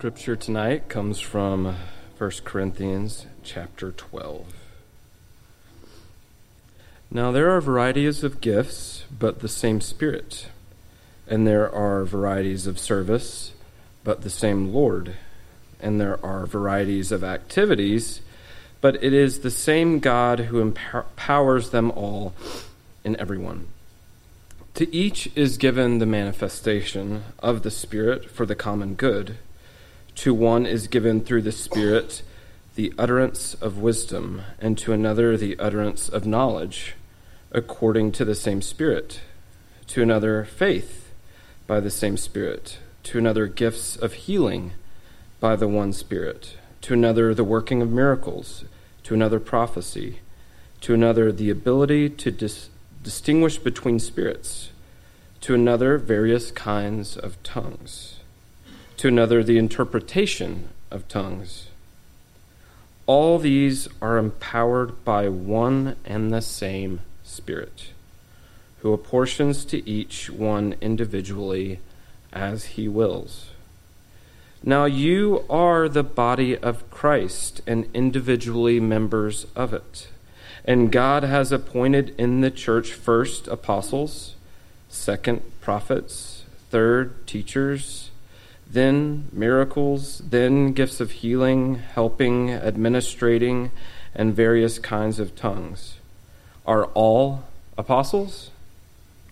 Scripture 0.00 0.34
tonight 0.34 0.88
comes 0.88 1.20
from 1.20 1.76
1 2.16 2.30
Corinthians 2.44 3.26
chapter 3.42 3.90
12. 3.90 4.46
Now 7.10 7.30
there 7.30 7.50
are 7.50 7.60
varieties 7.60 8.24
of 8.24 8.40
gifts, 8.40 9.04
but 9.10 9.40
the 9.40 9.46
same 9.48 9.82
Spirit. 9.82 10.46
And 11.28 11.46
there 11.46 11.70
are 11.70 12.06
varieties 12.06 12.66
of 12.66 12.78
service, 12.78 13.52
but 14.02 14.22
the 14.22 14.30
same 14.30 14.72
Lord. 14.72 15.16
And 15.82 16.00
there 16.00 16.18
are 16.24 16.46
varieties 16.46 17.12
of 17.12 17.22
activities, 17.22 18.22
but 18.80 19.04
it 19.04 19.12
is 19.12 19.40
the 19.40 19.50
same 19.50 19.98
God 19.98 20.38
who 20.38 20.62
empowers 20.62 21.72
them 21.72 21.90
all 21.90 22.32
in 23.04 23.20
everyone. 23.20 23.66
To 24.76 24.96
each 24.96 25.30
is 25.36 25.58
given 25.58 25.98
the 25.98 26.06
manifestation 26.06 27.22
of 27.40 27.60
the 27.60 27.70
Spirit 27.70 28.30
for 28.30 28.46
the 28.46 28.56
common 28.56 28.94
good. 28.94 29.36
To 30.20 30.34
one 30.34 30.66
is 30.66 30.86
given 30.86 31.22
through 31.22 31.40
the 31.40 31.50
Spirit 31.50 32.20
the 32.74 32.92
utterance 32.98 33.54
of 33.54 33.78
wisdom, 33.78 34.42
and 34.58 34.76
to 34.76 34.92
another 34.92 35.34
the 35.34 35.58
utterance 35.58 36.10
of 36.10 36.26
knowledge, 36.26 36.94
according 37.52 38.12
to 38.12 38.26
the 38.26 38.34
same 38.34 38.60
Spirit. 38.60 39.22
To 39.86 40.02
another, 40.02 40.44
faith 40.44 41.14
by 41.66 41.80
the 41.80 41.88
same 41.88 42.18
Spirit. 42.18 42.76
To 43.04 43.16
another, 43.16 43.46
gifts 43.46 43.96
of 43.96 44.12
healing 44.12 44.72
by 45.40 45.56
the 45.56 45.66
one 45.66 45.94
Spirit. 45.94 46.58
To 46.82 46.92
another, 46.92 47.32
the 47.32 47.42
working 47.42 47.80
of 47.80 47.90
miracles. 47.90 48.64
To 49.04 49.14
another, 49.14 49.40
prophecy. 49.40 50.18
To 50.82 50.92
another, 50.92 51.32
the 51.32 51.48
ability 51.48 52.10
to 52.10 52.30
dis- 52.30 52.68
distinguish 53.02 53.56
between 53.56 53.98
spirits, 53.98 54.68
to 55.40 55.54
another, 55.54 55.96
various 55.96 56.50
kinds 56.50 57.16
of 57.16 57.42
tongues, 57.42 58.19
to 59.00 59.08
another, 59.08 59.42
the 59.42 59.56
interpretation 59.56 60.68
of 60.90 61.08
tongues. 61.08 61.68
All 63.06 63.38
these 63.38 63.88
are 64.02 64.18
empowered 64.18 65.06
by 65.06 65.26
one 65.26 65.96
and 66.04 66.30
the 66.30 66.42
same 66.42 67.00
Spirit, 67.22 67.92
who 68.80 68.92
apportions 68.92 69.64
to 69.64 69.88
each 69.88 70.28
one 70.28 70.74
individually 70.82 71.80
as 72.30 72.76
he 72.76 72.88
wills. 72.88 73.52
Now 74.62 74.84
you 74.84 75.46
are 75.48 75.88
the 75.88 76.04
body 76.04 76.54
of 76.58 76.90
Christ 76.90 77.62
and 77.66 77.88
individually 77.94 78.80
members 78.80 79.46
of 79.56 79.72
it. 79.72 80.08
And 80.66 80.92
God 80.92 81.22
has 81.22 81.52
appointed 81.52 82.14
in 82.18 82.42
the 82.42 82.50
church 82.50 82.92
first 82.92 83.48
apostles, 83.48 84.34
second 84.90 85.40
prophets, 85.62 86.44
third 86.70 87.26
teachers, 87.26 88.09
then 88.72 89.28
miracles, 89.32 90.22
then 90.28 90.72
gifts 90.72 91.00
of 91.00 91.10
healing, 91.10 91.76
helping, 91.76 92.50
administrating, 92.50 93.70
and 94.14 94.34
various 94.34 94.78
kinds 94.78 95.18
of 95.18 95.34
tongues. 95.34 95.96
Are 96.66 96.84
all 96.86 97.44
apostles? 97.76 98.50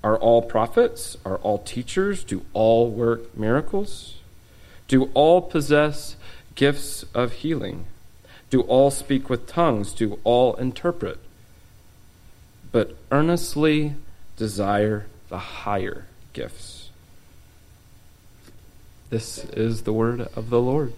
Are 0.03 0.17
all 0.17 0.43
prophets? 0.43 1.17
Are 1.25 1.37
all 1.37 1.59
teachers? 1.59 2.25
Do 2.25 2.45
all 2.53 2.91
work 2.91 3.37
miracles? 3.37 4.17
Do 4.89 5.11
all 5.15 5.41
possess 5.43 6.17
gifts 6.55 7.05
of 7.15 7.33
healing? 7.33 7.87
Do 8.51 8.63
all 8.63 8.91
speak 8.91 9.29
with 9.29 9.47
tongues? 9.47 9.93
Do 9.93 10.19
all 10.25 10.55
interpret? 10.55 11.19
But 12.73 12.97
earnestly 13.13 13.95
desire 14.37 15.07
the 15.29 15.39
higher 15.39 16.07
gifts. 16.33 16.78
This 19.11 19.43
is 19.55 19.85
the 19.85 19.93
word 19.95 20.21
of 20.37 20.51
the 20.51 20.61
Lord. 20.61 20.93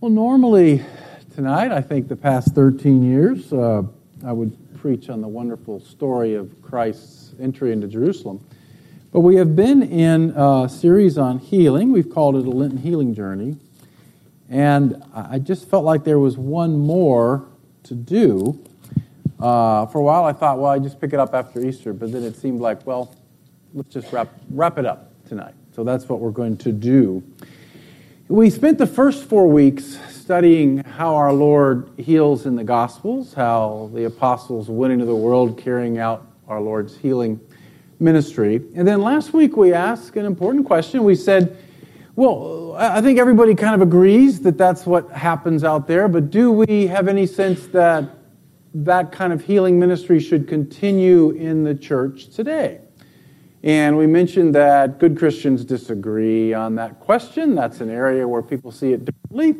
Well, 0.00 0.10
normally 0.10 0.82
tonight, 1.34 1.72
I 1.72 1.82
think 1.82 2.08
the 2.08 2.16
past 2.16 2.54
13 2.54 3.02
years, 3.02 3.52
uh, 3.52 3.82
I 4.24 4.32
would 4.32 4.56
preach 4.80 5.10
on 5.10 5.20
the 5.20 5.28
wonderful 5.28 5.78
story 5.80 6.34
of 6.34 6.62
Christ's 6.62 7.34
entry 7.38 7.72
into 7.72 7.86
Jerusalem. 7.86 8.42
But 9.12 9.20
we 9.20 9.36
have 9.36 9.54
been 9.54 9.82
in 9.82 10.30
a 10.36 10.70
series 10.70 11.18
on 11.18 11.38
healing. 11.38 11.92
We've 11.92 12.08
called 12.08 12.36
it 12.36 12.46
a 12.46 12.50
Lenten 12.50 12.78
healing 12.78 13.14
journey. 13.14 13.58
And 14.48 15.02
I 15.12 15.38
just 15.38 15.68
felt 15.68 15.84
like 15.84 16.04
there 16.04 16.18
was 16.18 16.38
one 16.38 16.78
more 16.78 17.46
to 17.82 17.94
do. 17.94 18.64
Uh, 19.40 19.86
for 19.86 19.98
a 19.98 20.02
while, 20.02 20.24
I 20.24 20.32
thought, 20.32 20.58
well, 20.58 20.70
I 20.70 20.78
just 20.78 21.00
pick 21.00 21.12
it 21.12 21.20
up 21.20 21.34
after 21.34 21.64
Easter. 21.64 21.92
But 21.92 22.12
then 22.12 22.24
it 22.24 22.36
seemed 22.36 22.60
like, 22.60 22.86
well, 22.86 23.14
let's 23.74 23.92
just 23.92 24.12
wrap, 24.12 24.28
wrap 24.50 24.78
it 24.78 24.86
up 24.86 25.12
tonight. 25.26 25.54
So 25.74 25.84
that's 25.84 26.08
what 26.08 26.20
we're 26.20 26.30
going 26.30 26.56
to 26.58 26.72
do. 26.72 27.22
We 28.28 28.50
spent 28.50 28.78
the 28.78 28.86
first 28.86 29.24
four 29.24 29.48
weeks 29.48 29.98
studying 30.10 30.78
how 30.84 31.14
our 31.14 31.32
Lord 31.32 31.88
heals 31.96 32.44
in 32.44 32.56
the 32.56 32.64
Gospels, 32.64 33.32
how 33.32 33.90
the 33.94 34.04
apostles 34.04 34.68
went 34.68 34.92
into 34.92 35.06
the 35.06 35.14
world 35.14 35.56
carrying 35.56 35.98
out 35.98 36.26
our 36.46 36.60
Lord's 36.60 36.96
healing 36.96 37.40
ministry. 38.00 38.56
And 38.74 38.86
then 38.86 39.00
last 39.00 39.32
week 39.32 39.56
we 39.56 39.72
asked 39.72 40.16
an 40.16 40.26
important 40.26 40.66
question. 40.66 41.04
We 41.04 41.14
said, 41.14 41.56
well, 42.16 42.74
I 42.76 43.00
think 43.00 43.18
everybody 43.18 43.54
kind 43.54 43.74
of 43.74 43.80
agrees 43.80 44.40
that 44.40 44.58
that's 44.58 44.84
what 44.84 45.10
happens 45.10 45.64
out 45.64 45.86
there, 45.86 46.08
but 46.08 46.30
do 46.30 46.50
we 46.50 46.88
have 46.88 47.08
any 47.08 47.26
sense 47.26 47.66
that 47.68 48.10
that 48.74 49.12
kind 49.12 49.32
of 49.32 49.44
healing 49.44 49.78
ministry 49.78 50.20
should 50.20 50.46
continue 50.46 51.30
in 51.30 51.64
the 51.64 51.74
church 51.74 52.28
today? 52.28 52.80
And 53.62 53.98
we 53.98 54.06
mentioned 54.06 54.54
that 54.54 54.98
good 54.98 55.18
Christians 55.18 55.64
disagree 55.64 56.54
on 56.54 56.76
that 56.76 57.00
question. 57.00 57.54
That's 57.54 57.80
an 57.80 57.90
area 57.90 58.26
where 58.26 58.42
people 58.42 58.70
see 58.70 58.92
it 58.92 59.04
differently. 59.04 59.56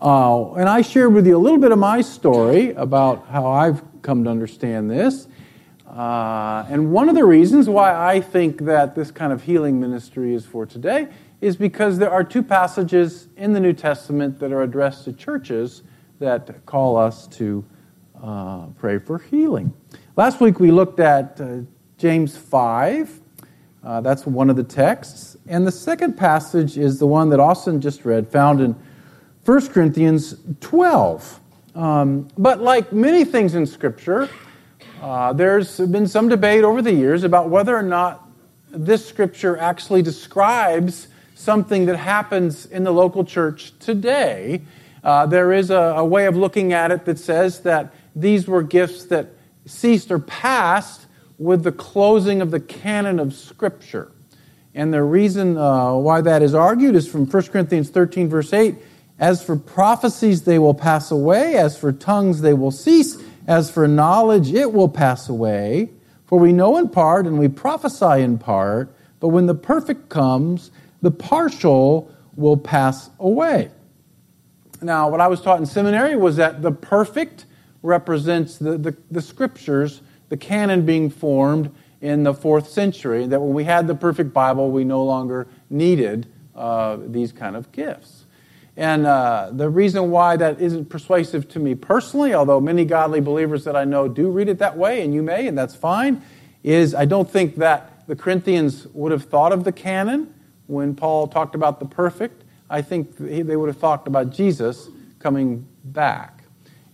Uh, 0.00 0.52
and 0.54 0.68
I 0.68 0.82
shared 0.82 1.12
with 1.12 1.26
you 1.26 1.36
a 1.36 1.38
little 1.38 1.58
bit 1.58 1.72
of 1.72 1.78
my 1.78 2.00
story 2.00 2.72
about 2.72 3.26
how 3.28 3.46
I've 3.46 3.82
come 4.02 4.24
to 4.24 4.30
understand 4.30 4.90
this. 4.90 5.28
Uh, 5.86 6.66
and 6.68 6.92
one 6.92 7.08
of 7.08 7.14
the 7.14 7.24
reasons 7.24 7.68
why 7.68 7.94
I 7.94 8.20
think 8.20 8.64
that 8.64 8.94
this 8.94 9.10
kind 9.10 9.32
of 9.32 9.42
healing 9.42 9.80
ministry 9.80 10.34
is 10.34 10.44
for 10.44 10.66
today 10.66 11.08
is 11.40 11.56
because 11.56 11.98
there 11.98 12.10
are 12.10 12.24
two 12.24 12.42
passages 12.42 13.28
in 13.36 13.52
the 13.52 13.60
New 13.60 13.72
Testament 13.72 14.38
that 14.40 14.52
are 14.52 14.62
addressed 14.62 15.04
to 15.04 15.12
churches 15.12 15.82
that 16.18 16.64
call 16.66 16.96
us 16.96 17.26
to 17.28 17.64
uh, 18.22 18.66
pray 18.78 18.98
for 18.98 19.18
healing. 19.18 19.72
Last 20.16 20.40
week 20.40 20.60
we 20.60 20.70
looked 20.70 21.00
at 21.00 21.40
uh, 21.40 21.58
James 21.98 22.36
5. 22.36 23.20
Uh, 23.82 24.00
that's 24.00 24.26
one 24.26 24.50
of 24.50 24.56
the 24.56 24.64
texts. 24.64 25.36
And 25.46 25.66
the 25.66 25.72
second 25.72 26.16
passage 26.16 26.76
is 26.76 26.98
the 26.98 27.06
one 27.06 27.28
that 27.30 27.40
Austin 27.40 27.80
just 27.80 28.04
read, 28.04 28.28
found 28.28 28.60
in 28.60 28.74
1 29.44 29.68
Corinthians 29.68 30.36
12. 30.60 31.40
Um, 31.74 32.28
but 32.36 32.60
like 32.60 32.92
many 32.92 33.24
things 33.24 33.54
in 33.54 33.66
Scripture, 33.66 34.28
uh, 35.02 35.32
there's 35.32 35.78
been 35.78 36.06
some 36.06 36.28
debate 36.28 36.64
over 36.64 36.80
the 36.80 36.92
years 36.92 37.22
about 37.22 37.48
whether 37.48 37.76
or 37.76 37.82
not 37.82 38.28
this 38.70 39.06
scripture 39.06 39.56
actually 39.58 40.02
describes 40.02 41.08
something 41.34 41.86
that 41.86 41.96
happens 41.96 42.66
in 42.66 42.82
the 42.82 42.90
local 42.90 43.24
church 43.24 43.78
today. 43.78 44.62
Uh, 45.04 45.26
there 45.26 45.52
is 45.52 45.70
a, 45.70 45.94
a, 45.96 46.04
way 46.04 46.26
of 46.26 46.36
looking 46.36 46.72
at 46.72 46.90
it 46.90 47.04
that 47.04 47.18
says 47.18 47.60
that 47.60 47.94
these 48.16 48.48
were 48.48 48.62
gifts 48.62 49.04
that 49.06 49.28
ceased 49.66 50.10
or 50.10 50.18
passed 50.18 51.06
with 51.38 51.62
the 51.62 51.72
closing 51.72 52.40
of 52.40 52.50
the 52.50 52.58
canon 52.58 53.20
of 53.20 53.34
Scripture. 53.34 54.10
And 54.74 54.92
the 54.92 55.02
reason 55.02 55.56
uh, 55.56 55.94
why 55.94 56.22
that 56.22 56.42
is 56.42 56.54
argued 56.54 56.96
is 56.96 57.06
from 57.06 57.26
1 57.26 57.42
Corinthians 57.44 57.90
13, 57.90 58.28
verse 58.28 58.52
8 58.52 58.74
As 59.18 59.42
for 59.42 59.56
prophecies, 59.56 60.42
they 60.42 60.58
will 60.58 60.74
pass 60.74 61.10
away, 61.10 61.56
as 61.56 61.78
for 61.78 61.92
tongues, 61.92 62.40
they 62.40 62.54
will 62.54 62.70
cease 62.70 63.22
as 63.46 63.70
for 63.70 63.86
knowledge, 63.86 64.52
it 64.52 64.72
will 64.72 64.88
pass 64.88 65.28
away. 65.28 65.90
For 66.24 66.38
we 66.38 66.52
know 66.52 66.76
in 66.78 66.88
part 66.88 67.26
and 67.26 67.38
we 67.38 67.48
prophesy 67.48 68.22
in 68.22 68.38
part, 68.38 68.94
but 69.20 69.28
when 69.28 69.46
the 69.46 69.54
perfect 69.54 70.08
comes, 70.08 70.70
the 71.02 71.12
partial 71.12 72.12
will 72.34 72.56
pass 72.56 73.10
away. 73.20 73.70
Now, 74.82 75.08
what 75.08 75.20
I 75.20 75.28
was 75.28 75.40
taught 75.40 75.60
in 75.60 75.66
seminary 75.66 76.16
was 76.16 76.36
that 76.36 76.62
the 76.62 76.72
perfect 76.72 77.46
represents 77.86 78.58
the, 78.58 78.76
the, 78.76 78.96
the 79.10 79.22
scriptures, 79.22 80.02
the 80.28 80.36
canon 80.36 80.84
being 80.84 81.08
formed 81.08 81.74
in 82.00 82.24
the 82.24 82.34
fourth 82.34 82.68
century, 82.68 83.26
that 83.26 83.40
when 83.40 83.54
we 83.54 83.64
had 83.64 83.86
the 83.86 83.94
perfect 83.94 84.32
Bible, 84.32 84.70
we 84.70 84.84
no 84.84 85.02
longer 85.04 85.46
needed 85.70 86.26
uh, 86.54 86.98
these 87.06 87.32
kind 87.32 87.56
of 87.56 87.70
gifts. 87.72 88.24
And 88.76 89.06
uh, 89.06 89.50
the 89.52 89.70
reason 89.70 90.10
why 90.10 90.36
that 90.36 90.60
isn't 90.60 90.90
persuasive 90.90 91.48
to 91.50 91.58
me 91.58 91.74
personally, 91.74 92.34
although 92.34 92.60
many 92.60 92.84
godly 92.84 93.20
believers 93.20 93.64
that 93.64 93.74
I 93.74 93.84
know 93.84 94.06
do 94.08 94.30
read 94.30 94.48
it 94.48 94.58
that 94.58 94.76
way, 94.76 95.02
and 95.02 95.14
you 95.14 95.22
may, 95.22 95.46
and 95.46 95.56
that's 95.56 95.74
fine, 95.74 96.22
is 96.62 96.94
I 96.94 97.06
don't 97.06 97.30
think 97.30 97.56
that 97.56 98.06
the 98.06 98.16
Corinthians 98.16 98.86
would 98.92 99.12
have 99.12 99.24
thought 99.24 99.52
of 99.52 99.64
the 99.64 99.72
canon 99.72 100.34
when 100.66 100.94
Paul 100.94 101.28
talked 101.28 101.54
about 101.54 101.80
the 101.80 101.86
perfect. 101.86 102.44
I 102.68 102.82
think 102.82 103.16
they 103.16 103.56
would 103.56 103.68
have 103.68 103.80
talked 103.80 104.08
about 104.08 104.30
Jesus 104.30 104.88
coming 105.18 105.66
back. 105.84 106.35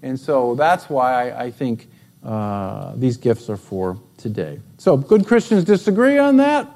And 0.03 0.19
so 0.19 0.55
that's 0.55 0.91
why 0.91 1.31
I, 1.31 1.51
think 1.51 1.89
uh, 2.25 2.93
these 2.97 3.17
gifts 3.17 3.49
are 3.49 3.57
for 3.57 3.99
today. 4.17 4.61
So, 4.79 4.97
good 4.97 5.27
Christians 5.27 5.65
disagree 5.65 6.19
on 6.19 6.37
that. 6.39 6.69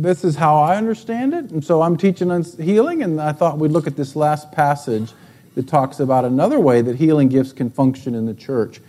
This 0.00 0.24
is 0.24 0.36
how 0.36 0.58
I 0.58 0.76
understand 0.76 1.34
it. 1.34 1.50
And 1.50 1.64
so 1.64 1.82
I'm 1.82 1.96
teaching 1.96 2.30
on 2.30 2.44
healing, 2.44 3.02
and 3.02 3.20
I 3.20 3.32
thought 3.32 3.58
we'd 3.58 3.72
look 3.72 3.86
at 3.86 3.96
this 3.96 4.14
last 4.14 4.52
passage 4.52 5.12
that 5.54 5.68
talks 5.68 6.00
about 6.00 6.24
another 6.24 6.58
way 6.58 6.82
that 6.82 6.96
healing 6.96 7.28
gifts 7.28 7.52
can 7.52 7.68
function 7.68 8.14
in 8.14 8.26
the 8.26 8.34
church. 8.34 8.80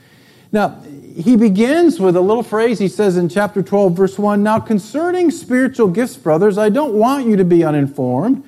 Now, 0.51 0.79
he 1.15 1.35
begins 1.35 1.99
with 1.99 2.15
a 2.15 2.21
little 2.21 2.43
phrase. 2.43 2.77
He 2.77 2.87
says 2.87 3.17
in 3.17 3.27
chapter 3.27 3.63
12, 3.63 3.93
verse 3.93 4.19
1 4.19 4.43
Now, 4.43 4.59
concerning 4.59 5.31
spiritual 5.31 5.87
gifts, 5.87 6.15
brothers, 6.15 6.59
I 6.59 6.69
don't 6.69 6.93
want 6.93 7.27
you 7.27 7.35
to 7.37 7.43
be 7.43 7.63
uninformed. 7.63 8.43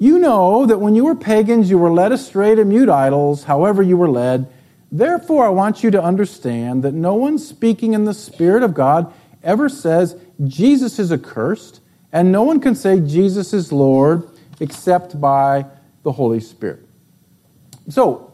You 0.00 0.18
know 0.18 0.64
that 0.64 0.78
when 0.78 0.94
you 0.94 1.04
were 1.04 1.14
pagans, 1.14 1.68
you 1.68 1.76
were 1.76 1.90
led 1.90 2.10
astray 2.10 2.54
to 2.54 2.64
mute 2.64 2.88
idols, 2.88 3.44
however 3.44 3.82
you 3.82 3.98
were 3.98 4.08
led. 4.08 4.50
Therefore, 4.90 5.44
I 5.44 5.50
want 5.50 5.84
you 5.84 5.90
to 5.90 6.02
understand 6.02 6.82
that 6.84 6.94
no 6.94 7.14
one 7.14 7.36
speaking 7.36 7.92
in 7.92 8.06
the 8.06 8.14
Spirit 8.14 8.62
of 8.62 8.72
God 8.72 9.12
ever 9.42 9.68
says 9.68 10.16
Jesus 10.46 10.98
is 10.98 11.12
accursed, 11.12 11.82
and 12.12 12.32
no 12.32 12.42
one 12.44 12.60
can 12.60 12.74
say 12.74 12.98
Jesus 12.98 13.52
is 13.52 13.72
Lord 13.72 14.26
except 14.58 15.20
by 15.20 15.66
the 16.02 16.12
Holy 16.12 16.40
Spirit. 16.40 16.80
So, 17.90 18.32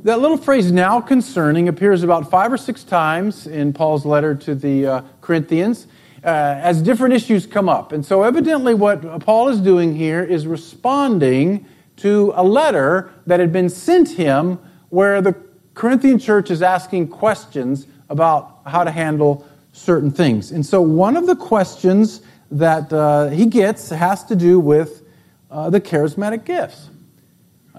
that 0.00 0.18
little 0.18 0.36
phrase 0.36 0.72
now 0.72 1.00
concerning 1.00 1.68
appears 1.68 2.02
about 2.02 2.28
five 2.28 2.52
or 2.52 2.58
six 2.58 2.82
times 2.82 3.46
in 3.46 3.72
Paul's 3.72 4.04
letter 4.04 4.34
to 4.34 4.56
the 4.56 4.86
uh, 4.86 5.02
Corinthians 5.20 5.86
as 6.26 6.82
different 6.82 7.14
issues 7.14 7.46
come 7.46 7.68
up. 7.68 7.92
And 7.92 8.04
so, 8.04 8.22
evidently, 8.22 8.74
what 8.74 9.20
Paul 9.20 9.48
is 9.48 9.60
doing 9.60 9.94
here 9.94 10.22
is 10.22 10.46
responding 10.46 11.66
to 11.96 12.32
a 12.36 12.44
letter 12.44 13.12
that 13.26 13.40
had 13.40 13.52
been 13.52 13.68
sent 13.68 14.10
him 14.10 14.58
where 14.90 15.22
the 15.22 15.34
Corinthian 15.74 16.18
church 16.18 16.50
is 16.50 16.62
asking 16.62 17.08
questions 17.08 17.86
about 18.08 18.60
how 18.66 18.84
to 18.84 18.90
handle 18.90 19.46
certain 19.72 20.10
things. 20.10 20.52
And 20.52 20.64
so, 20.64 20.80
one 20.80 21.16
of 21.16 21.26
the 21.26 21.36
questions 21.36 22.22
that 22.50 22.92
uh, 22.92 23.28
he 23.28 23.46
gets 23.46 23.90
has 23.90 24.24
to 24.24 24.36
do 24.36 24.58
with 24.60 25.02
uh, 25.50 25.70
the 25.70 25.80
charismatic 25.80 26.44
gifts. 26.44 26.88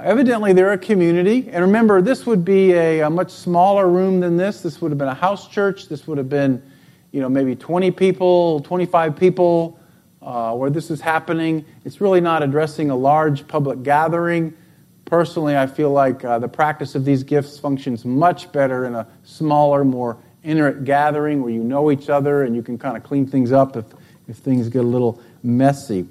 Evidently, 0.01 0.53
they're 0.53 0.73
a 0.73 0.77
community. 0.77 1.49
And 1.51 1.63
remember, 1.63 2.01
this 2.01 2.25
would 2.25 2.45
be 2.45 2.73
a, 2.73 2.99
a, 3.01 3.09
much 3.09 3.31
smaller 3.31 3.87
room 3.87 4.19
than 4.19 4.37
this. 4.37 4.61
This 4.61 4.79
would 4.79 4.91
have 4.91 4.97
been 4.97 5.07
a 5.07 5.13
house 5.13 5.47
church. 5.47 5.87
This 5.87 6.05
would 6.05 6.19
have 6.19 6.29
been, 6.29 6.61
you 7.11 7.21
know, 7.21 7.29
maybe 7.29 7.55
20 7.55 7.91
people, 7.91 8.59
25 8.61 9.15
people 9.15 9.79
uh, 10.21 10.53
where 10.53 10.69
this 10.69 10.91
is 10.91 11.01
happening. 11.01 11.65
It's 11.85 12.01
really 12.01 12.21
not 12.21 12.43
addressing 12.43 12.89
a 12.89 12.95
large 12.95 13.47
public 13.47 13.83
gathering. 13.83 14.53
Personally, 15.05 15.55
I 15.55 15.67
feel 15.67 15.91
like 15.91 16.25
uh, 16.25 16.37
the 16.39 16.49
practice 16.49 16.95
of 16.95 17.05
these 17.05 17.23
gifts 17.23 17.57
functions 17.57 18.03
much 18.03 18.51
better 18.51 18.85
in 18.85 18.95
a 18.95 19.07
smaller, 19.23 19.85
more 19.85 20.17
intimate 20.43 20.83
gathering 20.83 21.41
where 21.41 21.51
you 21.51 21.63
know 21.63 21.91
each 21.91 22.09
other 22.09 22.43
and 22.43 22.55
you 22.55 22.61
can 22.61 22.77
kind 22.77 22.97
of 22.97 23.03
clean 23.03 23.25
things 23.25 23.51
up 23.51 23.77
if, 23.77 23.85
if 24.27 24.37
things 24.37 24.69
get 24.69 24.79
a 24.79 24.87
little 24.87 25.21
messy. 25.43 26.05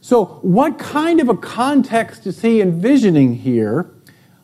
So, 0.00 0.24
what 0.40 0.78
kind 0.78 1.20
of 1.20 1.28
a 1.28 1.36
context 1.36 2.26
is 2.26 2.40
he 2.40 2.62
envisioning 2.62 3.34
here? 3.34 3.90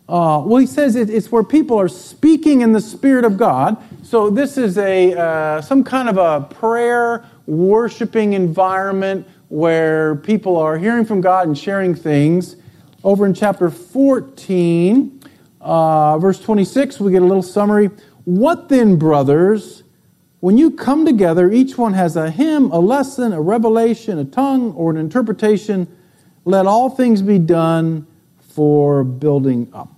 Uh, 0.08 0.40
well, 0.46 0.58
he 0.58 0.66
says 0.66 0.94
it's 0.94 1.32
where 1.32 1.42
people 1.42 1.78
are 1.80 1.88
speaking 1.88 2.60
in 2.60 2.72
the 2.72 2.80
Spirit 2.80 3.24
of 3.24 3.36
God. 3.36 3.76
So, 4.04 4.30
this 4.30 4.56
is 4.56 4.78
a 4.78 5.18
uh, 5.18 5.60
some 5.60 5.82
kind 5.82 6.08
of 6.08 6.16
a 6.16 6.46
prayer, 6.54 7.24
worshiping 7.46 8.34
environment 8.34 9.26
where 9.48 10.14
people 10.16 10.56
are 10.56 10.78
hearing 10.78 11.04
from 11.04 11.20
God 11.20 11.48
and 11.48 11.58
sharing 11.58 11.94
things. 11.94 12.56
Over 13.02 13.26
in 13.26 13.34
chapter 13.34 13.68
14, 13.68 15.20
uh, 15.60 16.18
verse 16.18 16.40
26, 16.40 17.00
we 17.00 17.10
get 17.10 17.22
a 17.22 17.26
little 17.26 17.42
summary. 17.42 17.90
What 18.24 18.68
then, 18.68 18.98
brothers? 18.98 19.82
When 20.38 20.58
you 20.58 20.70
come 20.70 21.04
together, 21.04 21.50
each 21.50 21.76
one 21.78 21.94
has 21.94 22.14
a 22.14 22.30
hymn, 22.30 22.70
a 22.70 22.78
lesson, 22.78 23.32
a 23.32 23.40
revelation, 23.40 24.18
a 24.18 24.24
tongue, 24.24 24.72
or 24.74 24.90
an 24.90 24.96
interpretation. 24.96 25.88
Let 26.44 26.66
all 26.66 26.90
things 26.90 27.22
be 27.22 27.38
done 27.38 28.06
for 28.38 29.02
building 29.02 29.68
up. 29.72 29.95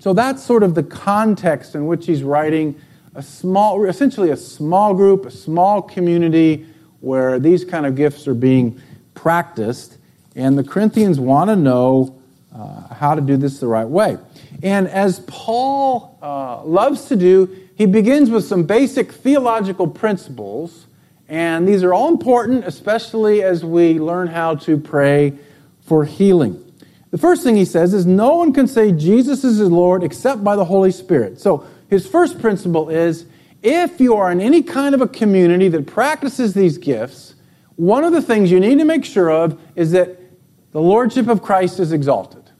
So 0.00 0.12
that's 0.12 0.42
sort 0.42 0.62
of 0.62 0.74
the 0.74 0.82
context 0.82 1.74
in 1.74 1.86
which 1.86 2.06
he's 2.06 2.22
writing 2.22 2.80
a 3.14 3.22
small, 3.22 3.84
essentially 3.84 4.30
a 4.30 4.36
small 4.36 4.94
group, 4.94 5.26
a 5.26 5.30
small 5.30 5.82
community 5.82 6.66
where 7.00 7.38
these 7.38 7.64
kind 7.64 7.84
of 7.84 7.94
gifts 7.94 8.26
are 8.26 8.34
being 8.34 8.80
practiced. 9.14 9.98
And 10.34 10.56
the 10.56 10.64
Corinthians 10.64 11.20
want 11.20 11.50
to 11.50 11.56
know 11.56 12.18
uh, 12.54 12.94
how 12.94 13.14
to 13.14 13.20
do 13.20 13.36
this 13.36 13.60
the 13.60 13.66
right 13.66 13.86
way. 13.86 14.16
And 14.62 14.88
as 14.88 15.20
Paul 15.26 16.18
uh, 16.22 16.64
loves 16.64 17.06
to 17.06 17.16
do, 17.16 17.54
he 17.74 17.86
begins 17.86 18.30
with 18.30 18.44
some 18.44 18.64
basic 18.64 19.12
theological 19.12 19.86
principles, 19.88 20.86
and 21.28 21.66
these 21.66 21.82
are 21.82 21.92
all 21.92 22.08
important, 22.08 22.64
especially 22.64 23.42
as 23.42 23.64
we 23.64 23.98
learn 23.98 24.28
how 24.28 24.54
to 24.56 24.78
pray 24.78 25.32
for 25.80 26.04
healing. 26.04 26.71
The 27.12 27.18
first 27.18 27.44
thing 27.44 27.56
he 27.56 27.66
says 27.66 27.92
is 27.92 28.06
no 28.06 28.36
one 28.36 28.52
can 28.52 28.66
say 28.66 28.90
Jesus 28.90 29.44
is 29.44 29.58
his 29.58 29.70
Lord 29.70 30.02
except 30.02 30.42
by 30.42 30.56
the 30.56 30.64
Holy 30.64 30.90
Spirit. 30.90 31.38
So 31.38 31.64
his 31.88 32.06
first 32.06 32.40
principle 32.40 32.88
is 32.88 33.26
if 33.62 34.00
you 34.00 34.16
are 34.16 34.32
in 34.32 34.40
any 34.40 34.62
kind 34.62 34.94
of 34.94 35.02
a 35.02 35.06
community 35.06 35.68
that 35.68 35.86
practices 35.86 36.54
these 36.54 36.78
gifts, 36.78 37.34
one 37.76 38.02
of 38.02 38.12
the 38.12 38.22
things 38.22 38.50
you 38.50 38.58
need 38.58 38.78
to 38.78 38.86
make 38.86 39.04
sure 39.04 39.30
of 39.30 39.60
is 39.76 39.92
that 39.92 40.18
the 40.72 40.80
Lordship 40.80 41.28
of 41.28 41.42
Christ 41.42 41.78
is 41.80 41.92
exalted. 41.92 42.50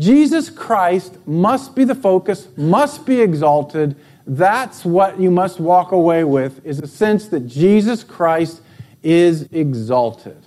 Jesus 0.00 0.50
Christ 0.50 1.16
must 1.26 1.76
be 1.76 1.84
the 1.84 1.94
focus, 1.94 2.48
must 2.56 3.06
be 3.06 3.20
exalted. 3.20 3.94
That's 4.26 4.84
what 4.84 5.20
you 5.20 5.30
must 5.30 5.60
walk 5.60 5.92
away 5.92 6.24
with 6.24 6.64
is 6.66 6.80
a 6.80 6.88
sense 6.88 7.28
that 7.28 7.46
Jesus 7.46 8.02
Christ 8.02 8.62
is 9.02 9.42
exalted. 9.52 10.44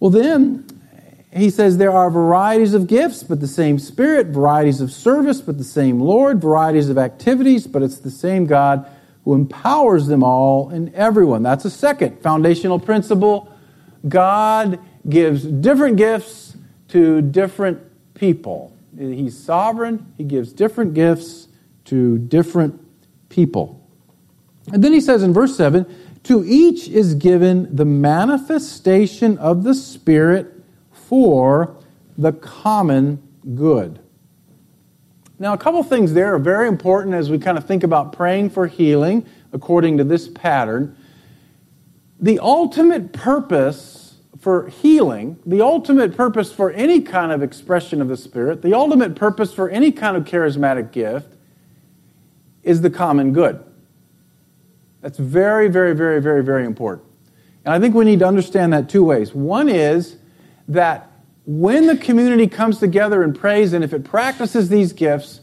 Well, 0.00 0.10
then, 0.10 0.67
he 1.32 1.50
says 1.50 1.76
there 1.76 1.92
are 1.92 2.10
varieties 2.10 2.72
of 2.74 2.86
gifts, 2.86 3.22
but 3.22 3.40
the 3.40 3.46
same 3.46 3.78
Spirit, 3.78 4.28
varieties 4.28 4.80
of 4.80 4.90
service, 4.90 5.40
but 5.40 5.58
the 5.58 5.64
same 5.64 6.00
Lord, 6.00 6.40
varieties 6.40 6.88
of 6.88 6.96
activities, 6.96 7.66
but 7.66 7.82
it's 7.82 7.98
the 7.98 8.10
same 8.10 8.46
God 8.46 8.88
who 9.24 9.34
empowers 9.34 10.06
them 10.06 10.22
all 10.22 10.70
and 10.70 10.94
everyone. 10.94 11.42
That's 11.42 11.66
a 11.66 11.70
second 11.70 12.22
foundational 12.22 12.80
principle. 12.80 13.54
God 14.08 14.80
gives 15.06 15.42
different 15.42 15.98
gifts 15.98 16.56
to 16.88 17.20
different 17.20 17.80
people. 18.14 18.74
He's 18.96 19.38
sovereign, 19.38 20.12
he 20.16 20.24
gives 20.24 20.52
different 20.52 20.94
gifts 20.94 21.48
to 21.86 22.18
different 22.18 22.80
people. 23.28 23.86
And 24.72 24.82
then 24.82 24.92
he 24.92 25.00
says 25.00 25.22
in 25.22 25.34
verse 25.34 25.56
7 25.56 25.84
To 26.24 26.44
each 26.44 26.88
is 26.88 27.14
given 27.14 27.74
the 27.74 27.84
manifestation 27.84 29.36
of 29.38 29.62
the 29.62 29.74
Spirit 29.74 30.57
for 31.08 31.74
the 32.18 32.32
common 32.32 33.22
good. 33.54 33.98
Now, 35.38 35.54
a 35.54 35.58
couple 35.58 35.82
things 35.82 36.12
there 36.12 36.34
are 36.34 36.38
very 36.38 36.68
important 36.68 37.14
as 37.14 37.30
we 37.30 37.38
kind 37.38 37.56
of 37.56 37.64
think 37.64 37.82
about 37.82 38.12
praying 38.12 38.50
for 38.50 38.66
healing 38.66 39.24
according 39.52 39.96
to 39.98 40.04
this 40.04 40.28
pattern. 40.28 40.96
The 42.20 42.38
ultimate 42.40 43.12
purpose 43.12 44.16
for 44.38 44.68
healing, 44.68 45.38
the 45.46 45.62
ultimate 45.62 46.16
purpose 46.16 46.52
for 46.52 46.70
any 46.72 47.00
kind 47.00 47.32
of 47.32 47.42
expression 47.42 48.02
of 48.02 48.08
the 48.08 48.16
Spirit, 48.16 48.62
the 48.62 48.74
ultimate 48.74 49.14
purpose 49.14 49.52
for 49.52 49.68
any 49.70 49.92
kind 49.92 50.16
of 50.16 50.24
charismatic 50.24 50.92
gift 50.92 51.36
is 52.62 52.80
the 52.82 52.90
common 52.90 53.32
good. 53.32 53.64
That's 55.00 55.18
very, 55.18 55.68
very, 55.68 55.94
very, 55.94 56.20
very, 56.20 56.42
very 56.42 56.66
important. 56.66 57.06
And 57.64 57.72
I 57.72 57.78
think 57.78 57.94
we 57.94 58.04
need 58.04 58.18
to 58.18 58.26
understand 58.26 58.72
that 58.72 58.88
two 58.88 59.04
ways. 59.04 59.34
One 59.34 59.68
is 59.68 60.16
that 60.68 61.10
when 61.46 61.86
the 61.86 61.96
community 61.96 62.46
comes 62.46 62.78
together 62.78 63.22
and 63.22 63.38
prays, 63.38 63.72
and 63.72 63.82
if 63.82 63.92
it 63.92 64.04
practices 64.04 64.68
these 64.68 64.92
gifts, 64.92 65.40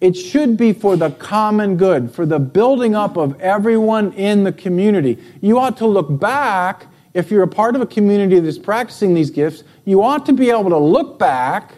it 0.00 0.16
should 0.16 0.56
be 0.56 0.72
for 0.72 0.96
the 0.96 1.10
common 1.10 1.76
good, 1.76 2.10
for 2.10 2.26
the 2.26 2.38
building 2.38 2.94
up 2.94 3.16
of 3.16 3.40
everyone 3.40 4.12
in 4.14 4.44
the 4.44 4.52
community. 4.52 5.18
You 5.40 5.58
ought 5.58 5.76
to 5.78 5.86
look 5.86 6.18
back 6.18 6.86
if 7.14 7.30
you're 7.30 7.44
a 7.44 7.48
part 7.48 7.76
of 7.76 7.80
a 7.80 7.86
community 7.86 8.40
that's 8.40 8.58
practicing 8.58 9.14
these 9.14 9.30
gifts, 9.30 9.62
you 9.84 10.02
ought 10.02 10.26
to 10.26 10.32
be 10.32 10.50
able 10.50 10.70
to 10.70 10.78
look 10.78 11.18
back 11.18 11.74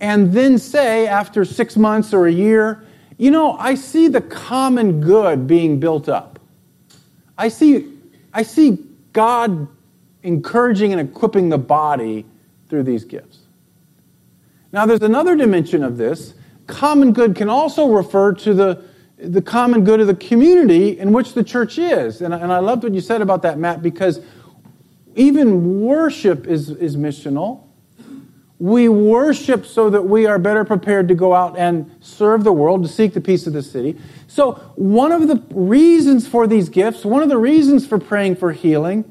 and 0.00 0.32
then 0.32 0.58
say, 0.58 1.06
after 1.06 1.44
six 1.44 1.76
months 1.76 2.12
or 2.12 2.26
a 2.26 2.32
year, 2.32 2.84
you 3.16 3.30
know, 3.30 3.52
I 3.52 3.76
see 3.76 4.08
the 4.08 4.20
common 4.20 5.00
good 5.00 5.46
being 5.46 5.78
built 5.78 6.08
up. 6.08 6.40
I 7.38 7.48
see, 7.48 7.92
I 8.32 8.42
see 8.42 8.78
God 9.12 9.68
encouraging 10.22 10.92
and 10.92 11.00
equipping 11.00 11.48
the 11.48 11.58
body 11.58 12.26
through 12.68 12.84
these 12.84 13.04
gifts. 13.04 13.38
Now, 14.72 14.86
there's 14.86 15.02
another 15.02 15.34
dimension 15.34 15.82
of 15.82 15.96
this. 15.96 16.34
Common 16.66 17.12
good 17.12 17.34
can 17.34 17.48
also 17.48 17.88
refer 17.88 18.32
to 18.34 18.54
the, 18.54 18.84
the 19.18 19.42
common 19.42 19.84
good 19.84 20.00
of 20.00 20.06
the 20.06 20.14
community 20.14 20.98
in 20.98 21.12
which 21.12 21.34
the 21.34 21.42
church 21.42 21.78
is. 21.78 22.20
And, 22.20 22.32
and 22.32 22.52
I 22.52 22.58
loved 22.58 22.84
what 22.84 22.94
you 22.94 23.00
said 23.00 23.22
about 23.22 23.42
that, 23.42 23.58
Matt, 23.58 23.82
because 23.82 24.20
even 25.16 25.80
worship 25.80 26.46
is, 26.46 26.70
is 26.70 26.96
missional. 26.96 27.64
We 28.60 28.88
worship 28.88 29.66
so 29.66 29.90
that 29.90 30.02
we 30.02 30.26
are 30.26 30.38
better 30.38 30.64
prepared 30.64 31.08
to 31.08 31.14
go 31.14 31.34
out 31.34 31.58
and 31.58 31.90
serve 32.00 32.44
the 32.44 32.52
world, 32.52 32.82
to 32.82 32.88
seek 32.88 33.14
the 33.14 33.20
peace 33.20 33.46
of 33.46 33.54
the 33.54 33.62
city. 33.62 33.96
So, 34.28 34.52
one 34.76 35.12
of 35.12 35.28
the 35.28 35.42
reasons 35.50 36.28
for 36.28 36.46
these 36.46 36.68
gifts, 36.68 37.04
one 37.04 37.22
of 37.22 37.30
the 37.30 37.38
reasons 37.38 37.86
for 37.86 37.98
praying 37.98 38.36
for 38.36 38.52
healing, 38.52 39.10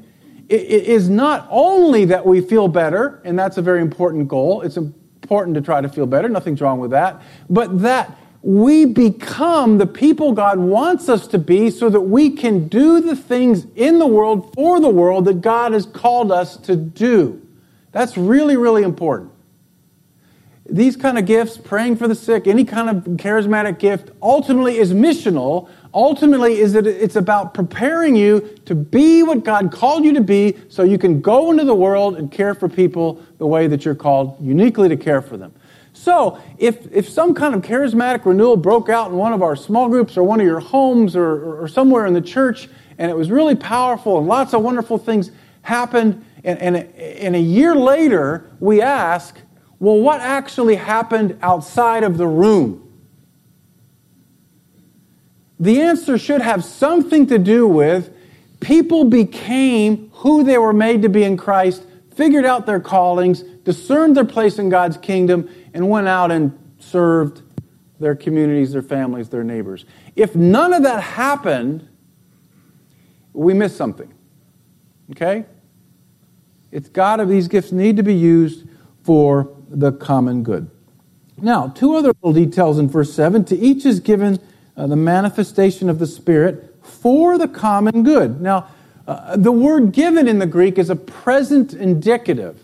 is 0.50 1.08
not 1.08 1.46
only 1.50 2.04
that 2.06 2.26
we 2.26 2.40
feel 2.40 2.68
better, 2.68 3.20
and 3.24 3.38
that's 3.38 3.56
a 3.56 3.62
very 3.62 3.80
important 3.80 4.28
goal. 4.28 4.62
It's 4.62 4.76
important 4.76 5.54
to 5.54 5.60
try 5.60 5.80
to 5.80 5.88
feel 5.88 6.06
better, 6.06 6.28
nothing's 6.28 6.60
wrong 6.60 6.80
with 6.80 6.90
that, 6.90 7.22
but 7.48 7.82
that 7.82 8.16
we 8.42 8.86
become 8.86 9.78
the 9.78 9.86
people 9.86 10.32
God 10.32 10.58
wants 10.58 11.08
us 11.08 11.26
to 11.28 11.38
be 11.38 11.70
so 11.70 11.90
that 11.90 12.00
we 12.00 12.30
can 12.30 12.68
do 12.68 13.00
the 13.00 13.14
things 13.14 13.66
in 13.76 13.98
the 13.98 14.06
world 14.06 14.54
for 14.54 14.80
the 14.80 14.88
world 14.88 15.26
that 15.26 15.42
God 15.42 15.72
has 15.72 15.84
called 15.84 16.32
us 16.32 16.56
to 16.58 16.74
do. 16.74 17.46
That's 17.92 18.16
really, 18.16 18.56
really 18.56 18.82
important. 18.82 19.32
These 20.64 20.96
kind 20.96 21.18
of 21.18 21.26
gifts, 21.26 21.58
praying 21.58 21.96
for 21.96 22.08
the 22.08 22.14
sick, 22.14 22.46
any 22.46 22.64
kind 22.64 22.88
of 22.88 23.04
charismatic 23.16 23.78
gift, 23.78 24.10
ultimately 24.22 24.78
is 24.78 24.92
missional. 24.92 25.68
Ultimately, 25.92 26.58
is 26.58 26.72
that 26.74 26.86
it's 26.86 27.16
about 27.16 27.52
preparing 27.52 28.14
you 28.14 28.58
to 28.66 28.76
be 28.76 29.24
what 29.24 29.44
God 29.44 29.72
called 29.72 30.04
you 30.04 30.12
to 30.14 30.20
be 30.20 30.56
so 30.68 30.84
you 30.84 30.98
can 30.98 31.20
go 31.20 31.50
into 31.50 31.64
the 31.64 31.74
world 31.74 32.16
and 32.16 32.30
care 32.30 32.54
for 32.54 32.68
people 32.68 33.20
the 33.38 33.46
way 33.46 33.66
that 33.66 33.84
you're 33.84 33.96
called 33.96 34.36
uniquely 34.40 34.88
to 34.88 34.96
care 34.96 35.20
for 35.20 35.36
them. 35.36 35.52
So, 35.92 36.40
if, 36.58 36.90
if 36.92 37.08
some 37.08 37.34
kind 37.34 37.54
of 37.54 37.62
charismatic 37.62 38.24
renewal 38.24 38.56
broke 38.56 38.88
out 38.88 39.10
in 39.10 39.16
one 39.16 39.32
of 39.32 39.42
our 39.42 39.56
small 39.56 39.88
groups 39.88 40.16
or 40.16 40.22
one 40.22 40.40
of 40.40 40.46
your 40.46 40.60
homes 40.60 41.16
or, 41.16 41.62
or 41.62 41.68
somewhere 41.68 42.06
in 42.06 42.14
the 42.14 42.20
church, 42.20 42.68
and 42.96 43.10
it 43.10 43.16
was 43.16 43.30
really 43.30 43.56
powerful 43.56 44.18
and 44.18 44.28
lots 44.28 44.54
of 44.54 44.62
wonderful 44.62 44.98
things 44.98 45.32
happened, 45.62 46.24
and, 46.44 46.58
and, 46.60 46.76
and 46.76 47.34
a 47.34 47.40
year 47.40 47.74
later 47.74 48.50
we 48.60 48.80
ask, 48.80 49.36
well, 49.80 49.98
what 49.98 50.20
actually 50.20 50.76
happened 50.76 51.38
outside 51.42 52.04
of 52.04 52.16
the 52.16 52.26
room? 52.26 52.89
The 55.60 55.82
answer 55.82 56.16
should 56.16 56.40
have 56.40 56.64
something 56.64 57.26
to 57.26 57.38
do 57.38 57.68
with 57.68 58.12
people 58.60 59.04
became 59.04 60.10
who 60.14 60.42
they 60.42 60.58
were 60.58 60.72
made 60.72 61.02
to 61.02 61.08
be 61.08 61.22
in 61.22 61.36
Christ, 61.36 61.84
figured 62.14 62.46
out 62.46 62.66
their 62.66 62.80
callings, 62.80 63.42
discerned 63.42 64.16
their 64.16 64.24
place 64.24 64.58
in 64.58 64.70
God's 64.70 64.96
kingdom, 64.96 65.48
and 65.74 65.88
went 65.88 66.08
out 66.08 66.30
and 66.30 66.58
served 66.78 67.42
their 68.00 68.14
communities, 68.14 68.72
their 68.72 68.82
families, 68.82 69.28
their 69.28 69.44
neighbors. 69.44 69.84
If 70.16 70.34
none 70.34 70.72
of 70.72 70.82
that 70.82 71.02
happened, 71.02 71.86
we 73.34 73.52
miss 73.52 73.76
something. 73.76 74.12
Okay? 75.12 75.44
It's 76.72 76.88
got 76.88 77.16
to, 77.16 77.26
these 77.26 77.48
gifts 77.48 77.72
need 77.72 77.96
to 77.96 78.02
be 78.02 78.14
used 78.14 78.66
for 79.02 79.54
the 79.68 79.92
common 79.92 80.42
good. 80.42 80.70
Now, 81.36 81.68
two 81.68 81.94
other 81.94 82.12
little 82.22 82.32
details 82.32 82.78
in 82.78 82.88
verse 82.88 83.12
7. 83.12 83.44
To 83.46 83.56
each 83.56 83.84
is 83.84 84.00
given 84.00 84.38
uh, 84.76 84.86
the 84.86 84.96
manifestation 84.96 85.88
of 85.88 85.98
the 85.98 86.06
Spirit 86.06 86.76
for 86.82 87.38
the 87.38 87.48
common 87.48 88.02
good. 88.02 88.40
Now, 88.40 88.68
uh, 89.06 89.36
the 89.36 89.52
word 89.52 89.92
given 89.92 90.28
in 90.28 90.38
the 90.38 90.46
Greek 90.46 90.78
is 90.78 90.90
a 90.90 90.96
present 90.96 91.74
indicative. 91.74 92.62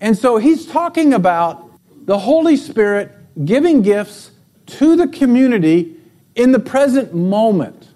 And 0.00 0.16
so 0.16 0.38
he's 0.38 0.66
talking 0.66 1.12
about 1.12 1.70
the 2.06 2.18
Holy 2.18 2.56
Spirit 2.56 3.12
giving 3.44 3.82
gifts 3.82 4.30
to 4.66 4.96
the 4.96 5.08
community 5.08 5.96
in 6.34 6.52
the 6.52 6.58
present 6.58 7.14
moment. 7.14 7.88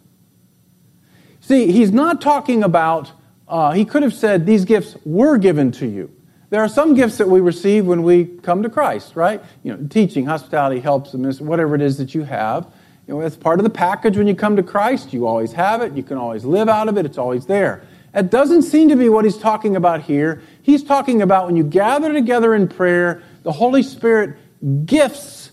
See, 1.40 1.72
he's 1.72 1.92
not 1.92 2.20
talking 2.20 2.62
about, 2.62 3.12
uh, 3.48 3.72
he 3.72 3.84
could 3.84 4.02
have 4.02 4.14
said, 4.14 4.46
these 4.46 4.64
gifts 4.64 4.96
were 5.04 5.38
given 5.38 5.72
to 5.72 5.86
you. 5.86 6.10
There 6.50 6.60
are 6.60 6.68
some 6.68 6.94
gifts 6.94 7.16
that 7.16 7.28
we 7.28 7.40
receive 7.40 7.86
when 7.86 8.02
we 8.02 8.26
come 8.26 8.62
to 8.62 8.68
Christ, 8.68 9.16
right? 9.16 9.42
You 9.62 9.74
know, 9.74 9.86
teaching, 9.88 10.26
hospitality, 10.26 10.80
helps, 10.80 11.14
whatever 11.14 11.74
it 11.74 11.80
is 11.80 11.96
that 11.98 12.14
you 12.14 12.24
have. 12.24 12.66
You 13.06 13.14
know, 13.14 13.21
it's 13.21 13.37
part 13.37 13.59
of 13.59 13.64
the 13.64 13.71
package 13.71 14.16
when 14.16 14.26
you 14.26 14.35
come 14.35 14.56
to 14.56 14.62
Christ. 14.62 15.12
You 15.12 15.26
always 15.26 15.52
have 15.52 15.82
it. 15.82 15.97
You 15.97 16.02
can 16.02 16.16
always 16.16 16.44
live 16.44 16.68
out 16.68 16.88
of 16.88 16.97
it. 16.97 17.04
It's 17.04 17.18
always 17.18 17.47
there. 17.47 17.85
That 18.12 18.30
doesn't 18.30 18.62
seem 18.62 18.88
to 18.90 18.97
be 18.97 19.09
what 19.09 19.25
he's 19.25 19.38
talking 19.38 19.75
about 19.75 20.02
here. 20.02 20.42
He's 20.62 20.85
talking 20.85 21.23
about 21.23 21.47
when 21.47 21.56
you 21.56 21.64
gather 21.64 22.12
together 22.12 22.54
in 22.54 22.68
prayer, 22.68 23.23
the 23.42 23.52
Holy 23.52 23.82
Spirit 23.82 24.37
gifts 24.85 25.50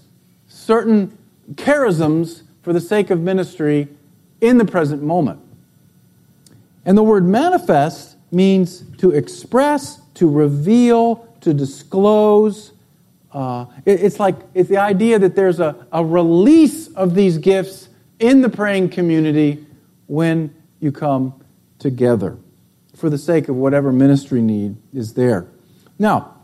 certain 0.48 1.18
charisms 1.53 2.44
for 2.62 2.74
the 2.74 2.82
sake 2.82 3.10
of 3.10 3.22
ministry 3.22 3.88
in 4.41 4.58
the 4.58 4.65
present 4.65 5.01
moment. 5.01 5.39
And 6.86 6.98
the 6.98 7.03
word 7.03 7.25
manifest 7.25 8.18
means 8.32 8.84
to 8.98 9.12
express, 9.12 10.01
to 10.15 10.29
reveal, 10.29 11.27
to 11.41 11.53
disclose. 11.53 12.74
Uh, 13.31 13.65
it, 13.86 14.01
it's 14.01 14.19
like 14.19 14.36
it's 14.53 14.69
the 14.69 14.77
idea 14.77 15.19
that 15.19 15.36
there's 15.36 15.59
a, 15.59 15.88
a 15.91 16.03
release 16.03 16.88
of 16.89 17.15
these 17.15 17.38
gifts 17.38 17.89
in 18.19 18.41
the 18.41 18.50
praying 18.50 18.89
community 18.89 19.65
when 20.07 20.53
you 20.79 20.91
come 20.91 21.33
together 21.77 22.38
for 22.95 23.09
the 23.09 23.17
sake 23.17 23.48
of 23.48 23.55
whatever 23.55 23.91
ministry 23.91 24.41
need 24.41 24.75
is 24.93 25.13
there. 25.13 25.48
Now, 25.98 26.36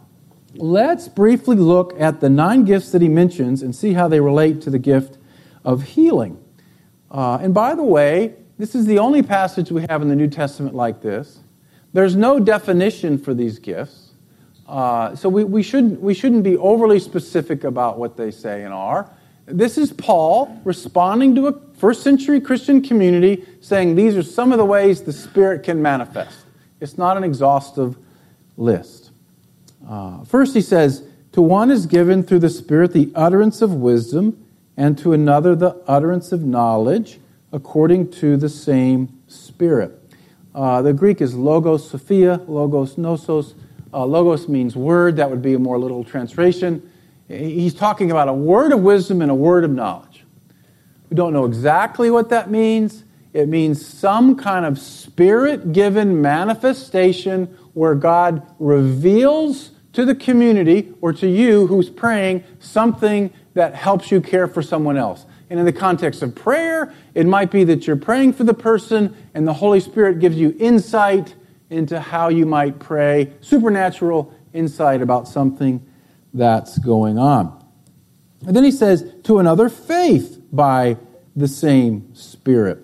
let's 0.56 1.08
briefly 1.08 1.58
look 1.58 2.00
at 2.00 2.22
the 2.22 2.30
nine 2.30 2.64
gifts 2.64 2.92
that 2.92 3.02
he 3.02 3.10
mentions 3.10 3.62
and 3.62 3.76
see 3.76 3.94
how 3.94 4.08
they 4.08 4.20
relate 4.20 4.62
to 4.62 4.70
the 4.70 4.80
gift 4.80 5.18
of 5.64 5.84
healing. 5.84 6.42
Uh, 7.12 7.40
and 7.42 7.54
by 7.54 7.76
the 7.76 7.84
way, 7.84 8.36
this 8.58 8.76
is 8.76 8.86
the 8.86 9.00
only 9.00 9.22
passage 9.22 9.72
we 9.72 9.86
have 9.90 10.02
in 10.02 10.08
the 10.08 10.16
New 10.16 10.30
Testament 10.30 10.76
like 10.76 11.02
this. 11.02 11.40
There's 11.94 12.16
no 12.16 12.40
definition 12.40 13.18
for 13.18 13.34
these 13.34 13.60
gifts. 13.60 14.12
Uh, 14.68 15.16
so 15.16 15.30
we, 15.30 15.44
we, 15.44 15.62
shouldn't, 15.62 16.02
we 16.02 16.14
shouldn't 16.14 16.44
be 16.44 16.58
overly 16.58 17.00
specific 17.00 17.64
about 17.64 18.00
what 18.00 18.18
they 18.18 18.32
say 18.32 18.64
and 18.64 18.74
are. 18.74 19.10
This 19.46 19.78
is 19.78 19.94
Paul 19.94 20.60
responding 20.64 21.36
to 21.36 21.48
a 21.48 21.54
first 21.76 22.02
century 22.02 22.42
Christian 22.42 22.82
community 22.82 23.46
saying 23.62 23.96
these 23.96 24.16
are 24.16 24.24
some 24.24 24.52
of 24.52 24.58
the 24.58 24.66
ways 24.66 25.04
the 25.04 25.14
Spirit 25.14 25.64
can 25.64 25.82
manifest. 25.82 26.46
It's 26.80 26.98
not 26.98 27.16
an 27.16 27.24
exhaustive 27.24 27.96
list. 28.58 29.12
Uh, 29.88 30.24
first, 30.24 30.56
he 30.56 30.62
says, 30.62 31.04
To 31.34 31.42
one 31.44 31.70
is 31.70 31.86
given 31.86 32.24
through 32.24 32.40
the 32.40 32.50
Spirit 32.50 32.94
the 32.94 33.12
utterance 33.14 33.62
of 33.62 33.74
wisdom, 33.76 34.44
and 34.78 34.98
to 34.98 35.14
another 35.14 35.56
the 35.56 35.82
utterance 35.88 36.32
of 36.32 36.44
knowledge, 36.44 37.20
according 37.52 38.12
to 38.12 38.38
the 38.38 38.50
same 38.50 39.22
Spirit. 39.28 39.92
Uh, 40.54 40.82
the 40.82 40.94
Greek 40.94 41.22
is 41.22 41.36
logos 41.36 41.90
sophia, 41.90 42.42
logos 42.48 42.98
gnosis. 42.98 43.54
Uh, 43.96 44.06
logos 44.06 44.50
means 44.50 44.76
word. 44.76 45.16
That 45.16 45.30
would 45.30 45.42
be 45.42 45.54
a 45.54 45.60
more 45.60 45.80
literal 45.80 46.04
translation. 46.04 46.92
He's 47.30 47.74
talking 47.74 48.12
about 48.12 48.28
a 48.28 48.34
word 48.34 48.74
of 48.74 48.82
wisdom 48.82 49.22
and 49.22 49.32
a 49.32 49.36
word 49.36 49.64
of 49.64 49.72
knowledge. 49.72 50.26
We 51.10 51.16
don't 51.16 51.32
know 51.32 51.46
exactly 51.46 52.12
what 52.12 52.28
that 52.30 52.52
means. 52.52 53.06
It 53.32 53.48
means 53.48 53.86
some 53.86 54.36
kind 54.36 54.66
of 54.66 54.78
spirit 54.78 55.72
given 55.72 56.22
manifestation 56.22 57.46
where 57.74 57.96
God 57.96 58.46
reveals 58.60 59.72
to 59.94 60.04
the 60.04 60.16
community 60.16 60.94
or 61.00 61.14
to 61.14 61.28
you 61.28 61.68
who's 61.68 61.90
praying 61.90 62.44
something 62.60 63.32
that 63.54 63.76
helps 63.76 64.12
you 64.12 64.20
care 64.20 64.48
for 64.48 64.62
someone 64.62 64.98
else. 64.98 65.26
And 65.50 65.58
in 65.58 65.66
the 65.66 65.74
context 65.74 66.22
of 66.22 66.36
prayer, 66.36 66.94
it 67.14 67.26
might 67.26 67.50
be 67.50 67.64
that 67.64 67.88
you're 67.88 67.96
praying 67.96 68.34
for 68.34 68.44
the 68.44 68.54
person 68.54 69.16
and 69.34 69.48
the 69.48 69.54
Holy 69.54 69.80
Spirit 69.80 70.20
gives 70.20 70.36
you 70.36 70.54
insight 70.60 71.34
into 71.70 72.00
how 72.00 72.30
you 72.30 72.46
might 72.46 72.80
pray, 72.80 73.34
supernatural 73.42 74.34
insight 74.54 75.02
about 75.02 75.28
something 75.28 75.86
that's 76.34 76.78
going 76.80 77.18
on. 77.18 77.64
And 78.46 78.56
then 78.56 78.64
he 78.64 78.72
says, 78.72 79.12
to 79.24 79.40
another, 79.40 79.70
faith 79.70 80.42
by 80.52 80.98
the 81.36 81.48
same 81.48 82.14
Spirit. 82.14 82.80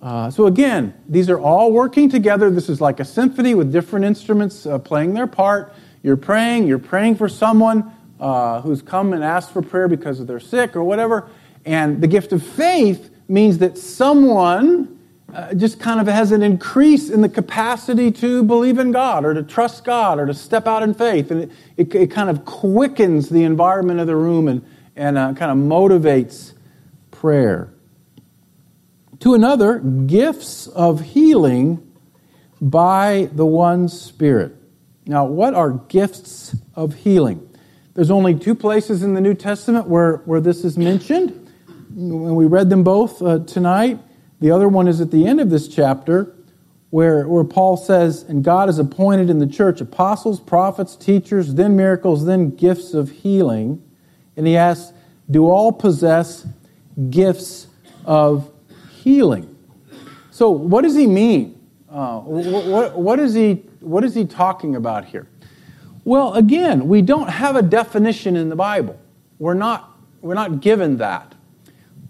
Uh, 0.00 0.30
so 0.30 0.46
again, 0.46 0.94
these 1.08 1.28
are 1.28 1.38
all 1.38 1.72
working 1.72 2.08
together. 2.08 2.50
This 2.50 2.68
is 2.68 2.80
like 2.80 3.00
a 3.00 3.04
symphony 3.04 3.54
with 3.54 3.70
different 3.70 4.06
instruments 4.06 4.64
uh, 4.64 4.78
playing 4.78 5.12
their 5.12 5.26
part. 5.26 5.74
You're 6.02 6.16
praying, 6.16 6.66
you're 6.66 6.78
praying 6.78 7.16
for 7.16 7.28
someone 7.28 7.92
uh, 8.18 8.62
who's 8.62 8.80
come 8.80 9.12
and 9.12 9.22
asked 9.22 9.52
for 9.52 9.60
prayer 9.60 9.88
because 9.88 10.24
they're 10.24 10.40
sick 10.40 10.74
or 10.74 10.82
whatever. 10.82 11.28
And 11.66 12.00
the 12.00 12.06
gift 12.06 12.32
of 12.32 12.42
faith 12.42 13.10
means 13.28 13.58
that 13.58 13.76
someone 13.76 14.99
uh, 15.34 15.54
just 15.54 15.80
kind 15.80 16.00
of 16.00 16.06
has 16.06 16.32
an 16.32 16.42
increase 16.42 17.10
in 17.10 17.20
the 17.20 17.28
capacity 17.28 18.10
to 18.12 18.42
believe 18.42 18.78
in 18.78 18.92
God 18.92 19.24
or 19.24 19.34
to 19.34 19.42
trust 19.42 19.84
God 19.84 20.18
or 20.18 20.26
to 20.26 20.34
step 20.34 20.66
out 20.66 20.82
in 20.82 20.94
faith. 20.94 21.30
And 21.30 21.42
it, 21.42 21.52
it, 21.76 21.94
it 21.94 22.10
kind 22.10 22.30
of 22.30 22.44
quickens 22.44 23.28
the 23.28 23.44
environment 23.44 24.00
of 24.00 24.06
the 24.06 24.16
room 24.16 24.48
and, 24.48 24.64
and 24.96 25.18
uh, 25.18 25.32
kind 25.34 25.50
of 25.50 25.56
motivates 25.58 26.54
prayer. 27.10 27.72
To 29.20 29.34
another, 29.34 29.78
gifts 29.78 30.66
of 30.68 31.00
healing 31.00 31.86
by 32.60 33.28
the 33.32 33.44
one 33.44 33.88
Spirit. 33.88 34.56
Now, 35.06 35.24
what 35.24 35.54
are 35.54 35.72
gifts 35.72 36.56
of 36.74 36.94
healing? 36.94 37.46
There's 37.94 38.10
only 38.10 38.34
two 38.34 38.54
places 38.54 39.02
in 39.02 39.14
the 39.14 39.20
New 39.20 39.34
Testament 39.34 39.86
where, 39.88 40.18
where 40.18 40.40
this 40.40 40.64
is 40.64 40.78
mentioned. 40.78 41.30
When 41.90 42.34
we 42.34 42.46
read 42.46 42.70
them 42.70 42.84
both 42.84 43.20
uh, 43.20 43.40
tonight, 43.40 43.98
the 44.40 44.50
other 44.50 44.68
one 44.68 44.88
is 44.88 45.00
at 45.00 45.10
the 45.10 45.26
end 45.26 45.40
of 45.40 45.50
this 45.50 45.68
chapter, 45.68 46.34
where, 46.90 47.26
where 47.28 47.44
Paul 47.44 47.76
says, 47.76 48.22
And 48.24 48.42
God 48.42 48.68
has 48.68 48.78
appointed 48.78 49.30
in 49.30 49.38
the 49.38 49.46
church 49.46 49.80
apostles, 49.80 50.40
prophets, 50.40 50.96
teachers, 50.96 51.54
then 51.54 51.76
miracles, 51.76 52.26
then 52.26 52.50
gifts 52.50 52.94
of 52.94 53.10
healing. 53.10 53.82
And 54.36 54.46
he 54.46 54.56
asks, 54.56 54.92
Do 55.30 55.46
all 55.46 55.72
possess 55.72 56.46
gifts 57.10 57.68
of 58.04 58.50
healing? 58.90 59.56
So, 60.30 60.50
what 60.50 60.82
does 60.82 60.96
he 60.96 61.06
mean? 61.06 61.56
Uh, 61.90 62.20
what, 62.20 62.64
what, 62.66 62.98
what, 62.98 63.18
is 63.18 63.34
he, 63.34 63.54
what 63.80 64.04
is 64.04 64.14
he 64.14 64.24
talking 64.24 64.74
about 64.76 65.04
here? 65.04 65.28
Well, 66.04 66.34
again, 66.34 66.88
we 66.88 67.02
don't 67.02 67.28
have 67.28 67.56
a 67.56 67.62
definition 67.62 68.36
in 68.36 68.48
the 68.48 68.56
Bible. 68.56 68.98
We're 69.38 69.54
not, 69.54 69.98
we're 70.22 70.34
not 70.34 70.60
given 70.60 70.96
that. 70.96 71.34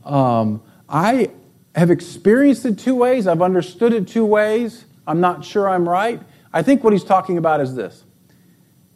Um, 0.05 0.63
I 0.89 1.31
have 1.75 1.91
experienced 1.91 2.65
it 2.67 2.79
two 2.79 2.95
ways. 2.95 3.27
I've 3.27 3.43
understood 3.43 3.93
it 3.93 4.09
two 4.09 4.25
ways. 4.25 4.85
I'm 5.07 5.21
not 5.21 5.45
sure 5.45 5.69
I'm 5.69 5.89
right. 5.89 6.21
I 6.53 6.63
think 6.63 6.83
what 6.83 6.93
he's 6.93 7.05
talking 7.05 7.39
about 7.39 7.61
is 7.61 7.75
this 7.75 8.05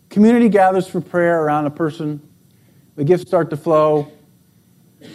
community 0.09 0.49
gathers 0.49 0.87
for 0.87 1.01
prayer 1.01 1.43
around 1.43 1.67
a 1.67 1.71
person, 1.71 2.21
the 2.95 3.05
gifts 3.05 3.27
start 3.27 3.51
to 3.51 3.57
flow, 3.57 4.13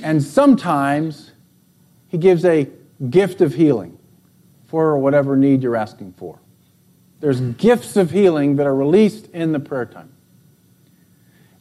and 0.03 0.21
sometimes 0.21 1.31
he 2.09 2.17
gives 2.17 2.43
a 2.43 2.67
gift 3.09 3.39
of 3.39 3.53
healing 3.53 3.97
for 4.67 4.97
whatever 4.97 5.37
need 5.37 5.63
you're 5.63 5.77
asking 5.77 6.13
for. 6.13 6.39
There's 7.19 7.39
mm-hmm. 7.41 7.51
gifts 7.53 7.95
of 7.95 8.11
healing 8.11 8.57
that 8.57 8.67
are 8.67 8.75
released 8.75 9.27
in 9.27 9.51
the 9.51 9.59
prayer 9.59 9.85
time. 9.85 10.11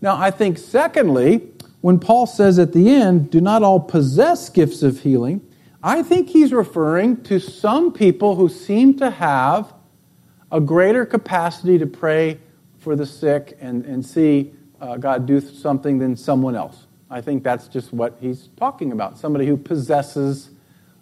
Now, 0.00 0.16
I 0.16 0.30
think, 0.30 0.58
secondly, 0.58 1.48
when 1.80 1.98
Paul 1.98 2.26
says 2.26 2.58
at 2.58 2.72
the 2.72 2.90
end, 2.90 3.30
do 3.30 3.40
not 3.40 3.62
all 3.62 3.80
possess 3.80 4.48
gifts 4.48 4.82
of 4.82 5.00
healing, 5.00 5.40
I 5.82 6.02
think 6.02 6.28
he's 6.28 6.52
referring 6.52 7.22
to 7.24 7.38
some 7.38 7.92
people 7.92 8.34
who 8.34 8.48
seem 8.48 8.98
to 8.98 9.10
have 9.10 9.72
a 10.50 10.60
greater 10.60 11.06
capacity 11.06 11.78
to 11.78 11.86
pray 11.86 12.38
for 12.78 12.96
the 12.96 13.06
sick 13.06 13.56
and, 13.60 13.84
and 13.84 14.04
see 14.04 14.52
uh, 14.80 14.96
God 14.96 15.26
do 15.26 15.40
something 15.40 15.98
than 15.98 16.16
someone 16.16 16.56
else. 16.56 16.86
I 17.10 17.20
think 17.20 17.42
that's 17.42 17.68
just 17.68 17.92
what 17.92 18.16
he's 18.20 18.48
talking 18.56 18.92
about 18.92 19.18
somebody 19.18 19.46
who 19.46 19.56
possesses 19.56 20.50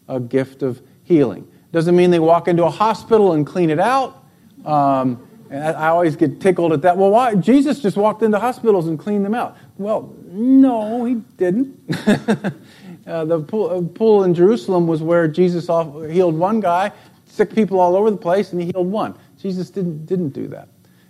a 0.08 0.20
gift 0.20 0.62
of 0.62 0.82
healing. 1.04 1.48
Doesn't 1.72 1.96
mean 1.96 2.10
they 2.10 2.18
walk 2.18 2.48
into 2.48 2.64
a 2.64 2.70
hospital 2.70 3.32
and 3.32 3.46
clean 3.46 3.70
it 3.70 3.80
out. 3.80 4.24
Um, 4.64 5.26
and 5.50 5.62
I 5.62 5.88
always 5.88 6.16
get 6.16 6.40
tickled 6.40 6.72
at 6.72 6.82
that. 6.82 6.96
Well, 6.96 7.10
why? 7.10 7.34
Jesus 7.34 7.80
just 7.80 7.96
walked 7.96 8.22
into 8.22 8.38
hospitals 8.38 8.88
and 8.88 8.98
cleaned 8.98 9.24
them 9.24 9.34
out. 9.34 9.56
Well, 9.78 10.14
no, 10.24 11.04
he 11.04 11.14
didn't. 11.36 11.78
uh, 13.06 13.24
the 13.24 13.40
pool, 13.40 13.70
uh, 13.70 13.80
pool, 13.96 14.24
in 14.24 14.34
Jerusalem 14.34 14.86
was 14.86 15.02
where 15.02 15.28
Jesus 15.28 15.66
healed 15.66 16.36
one 16.36 16.60
guy, 16.60 16.92
sick 17.26 17.54
people 17.54 17.80
all 17.80 17.96
over 17.96 18.10
the 18.10 18.16
place, 18.16 18.52
and 18.52 18.60
he 18.60 18.68
healed 18.68 18.90
one. 18.90 19.14
Jesus 19.38 19.70
didn't, 19.70 20.06
didn't 20.06 20.30
do 20.30 20.48
that. 20.48 20.68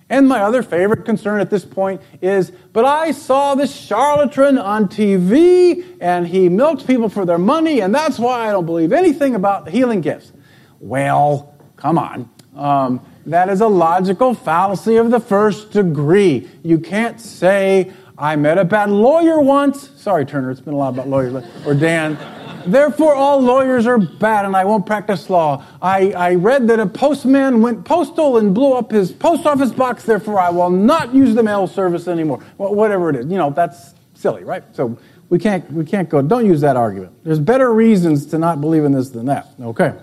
And 0.08 0.28
my 0.28 0.40
other 0.40 0.62
favorite 0.62 1.04
concern 1.04 1.40
at 1.40 1.50
this 1.50 1.64
point 1.64 2.00
is, 2.22 2.52
but 2.72 2.84
I 2.84 3.10
saw 3.10 3.56
this 3.56 3.74
charlatan 3.74 4.56
on 4.56 4.88
TV, 4.88 5.84
and 6.00 6.28
he 6.28 6.48
milked 6.48 6.86
people 6.86 7.08
for 7.08 7.24
their 7.24 7.38
money, 7.38 7.80
and 7.80 7.92
that's 7.94 8.18
why 8.18 8.48
I 8.48 8.52
don't 8.52 8.66
believe 8.66 8.92
anything 8.92 9.34
about 9.34 9.68
healing 9.68 10.02
gifts. 10.02 10.32
Well, 10.78 11.54
come 11.76 11.98
on. 11.98 12.30
Um, 12.54 13.04
that 13.26 13.48
is 13.48 13.60
a 13.60 13.66
logical 13.66 14.34
fallacy 14.34 14.96
of 14.96 15.10
the 15.10 15.18
first 15.18 15.72
degree. 15.72 16.48
You 16.62 16.78
can't 16.78 17.20
say, 17.20 17.92
I 18.18 18.36
met 18.36 18.58
a 18.58 18.64
bad 18.64 18.90
lawyer 18.90 19.40
once. 19.40 19.90
Sorry, 19.96 20.24
Turner, 20.24 20.50
it's 20.50 20.60
been 20.60 20.74
a 20.74 20.76
lot 20.76 20.94
about 20.94 21.08
lawyers. 21.08 21.44
Or 21.66 21.74
Dan. 21.74 22.18
Therefore, 22.66 23.14
all 23.14 23.40
lawyers 23.40 23.86
are 23.86 23.98
bad 23.98 24.44
and 24.44 24.56
I 24.56 24.64
won't 24.64 24.86
practice 24.86 25.30
law. 25.30 25.64
I, 25.80 26.10
I 26.12 26.34
read 26.34 26.66
that 26.68 26.80
a 26.80 26.86
postman 26.86 27.62
went 27.62 27.84
postal 27.84 28.38
and 28.38 28.54
blew 28.54 28.72
up 28.72 28.90
his 28.90 29.12
post 29.12 29.46
office 29.46 29.70
box, 29.70 30.04
therefore, 30.04 30.40
I 30.40 30.50
will 30.50 30.70
not 30.70 31.14
use 31.14 31.34
the 31.34 31.42
mail 31.42 31.66
service 31.68 32.08
anymore. 32.08 32.42
Well, 32.58 32.74
whatever 32.74 33.10
it 33.10 33.16
is. 33.16 33.26
You 33.26 33.38
know, 33.38 33.50
that's 33.50 33.94
silly, 34.14 34.42
right? 34.42 34.64
So 34.74 34.98
we 35.28 35.38
can't, 35.38 35.70
we 35.70 35.84
can't 35.84 36.08
go, 36.08 36.22
don't 36.22 36.46
use 36.46 36.60
that 36.62 36.76
argument. 36.76 37.12
There's 37.22 37.38
better 37.38 37.72
reasons 37.72 38.26
to 38.26 38.38
not 38.38 38.60
believe 38.60 38.84
in 38.84 38.92
this 38.92 39.10
than 39.10 39.26
that. 39.26 39.48
Okay. 39.60 39.94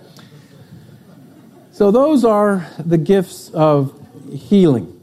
So 1.72 1.92
those 1.92 2.24
are 2.24 2.66
the 2.78 2.98
gifts 2.98 3.50
of 3.50 4.00
healing. 4.32 5.02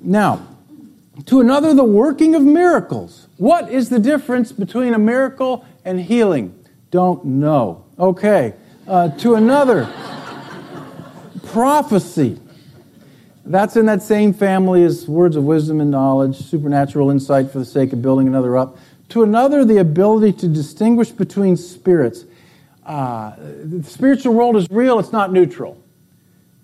Now, 0.00 0.46
to 1.26 1.40
another, 1.40 1.74
the 1.74 1.84
working 1.84 2.34
of 2.34 2.42
miracles. 2.42 3.28
What 3.36 3.70
is 3.70 3.88
the 3.88 3.98
difference 3.98 4.52
between 4.52 4.94
a 4.94 4.98
miracle 4.98 5.64
and 5.84 6.00
healing? 6.00 6.54
Don't 6.90 7.24
know. 7.24 7.84
Okay. 7.98 8.54
Uh, 8.86 9.10
to 9.18 9.34
another, 9.34 9.84
prophecy. 11.46 12.40
That's 13.44 13.76
in 13.76 13.86
that 13.86 14.02
same 14.02 14.32
family 14.32 14.84
as 14.84 15.08
words 15.08 15.36
of 15.36 15.44
wisdom 15.44 15.80
and 15.80 15.90
knowledge, 15.90 16.36
supernatural 16.36 17.10
insight 17.10 17.50
for 17.50 17.58
the 17.58 17.64
sake 17.64 17.92
of 17.92 18.02
building 18.02 18.26
another 18.26 18.56
up. 18.56 18.78
To 19.10 19.22
another, 19.22 19.64
the 19.64 19.78
ability 19.78 20.32
to 20.40 20.48
distinguish 20.48 21.10
between 21.10 21.56
spirits 21.56 22.24
uh, 22.88 23.34
the 23.38 23.82
spiritual 23.82 24.32
world 24.32 24.56
is 24.56 24.66
real, 24.70 24.98
it's 24.98 25.12
not 25.12 25.30
neutral. 25.30 25.78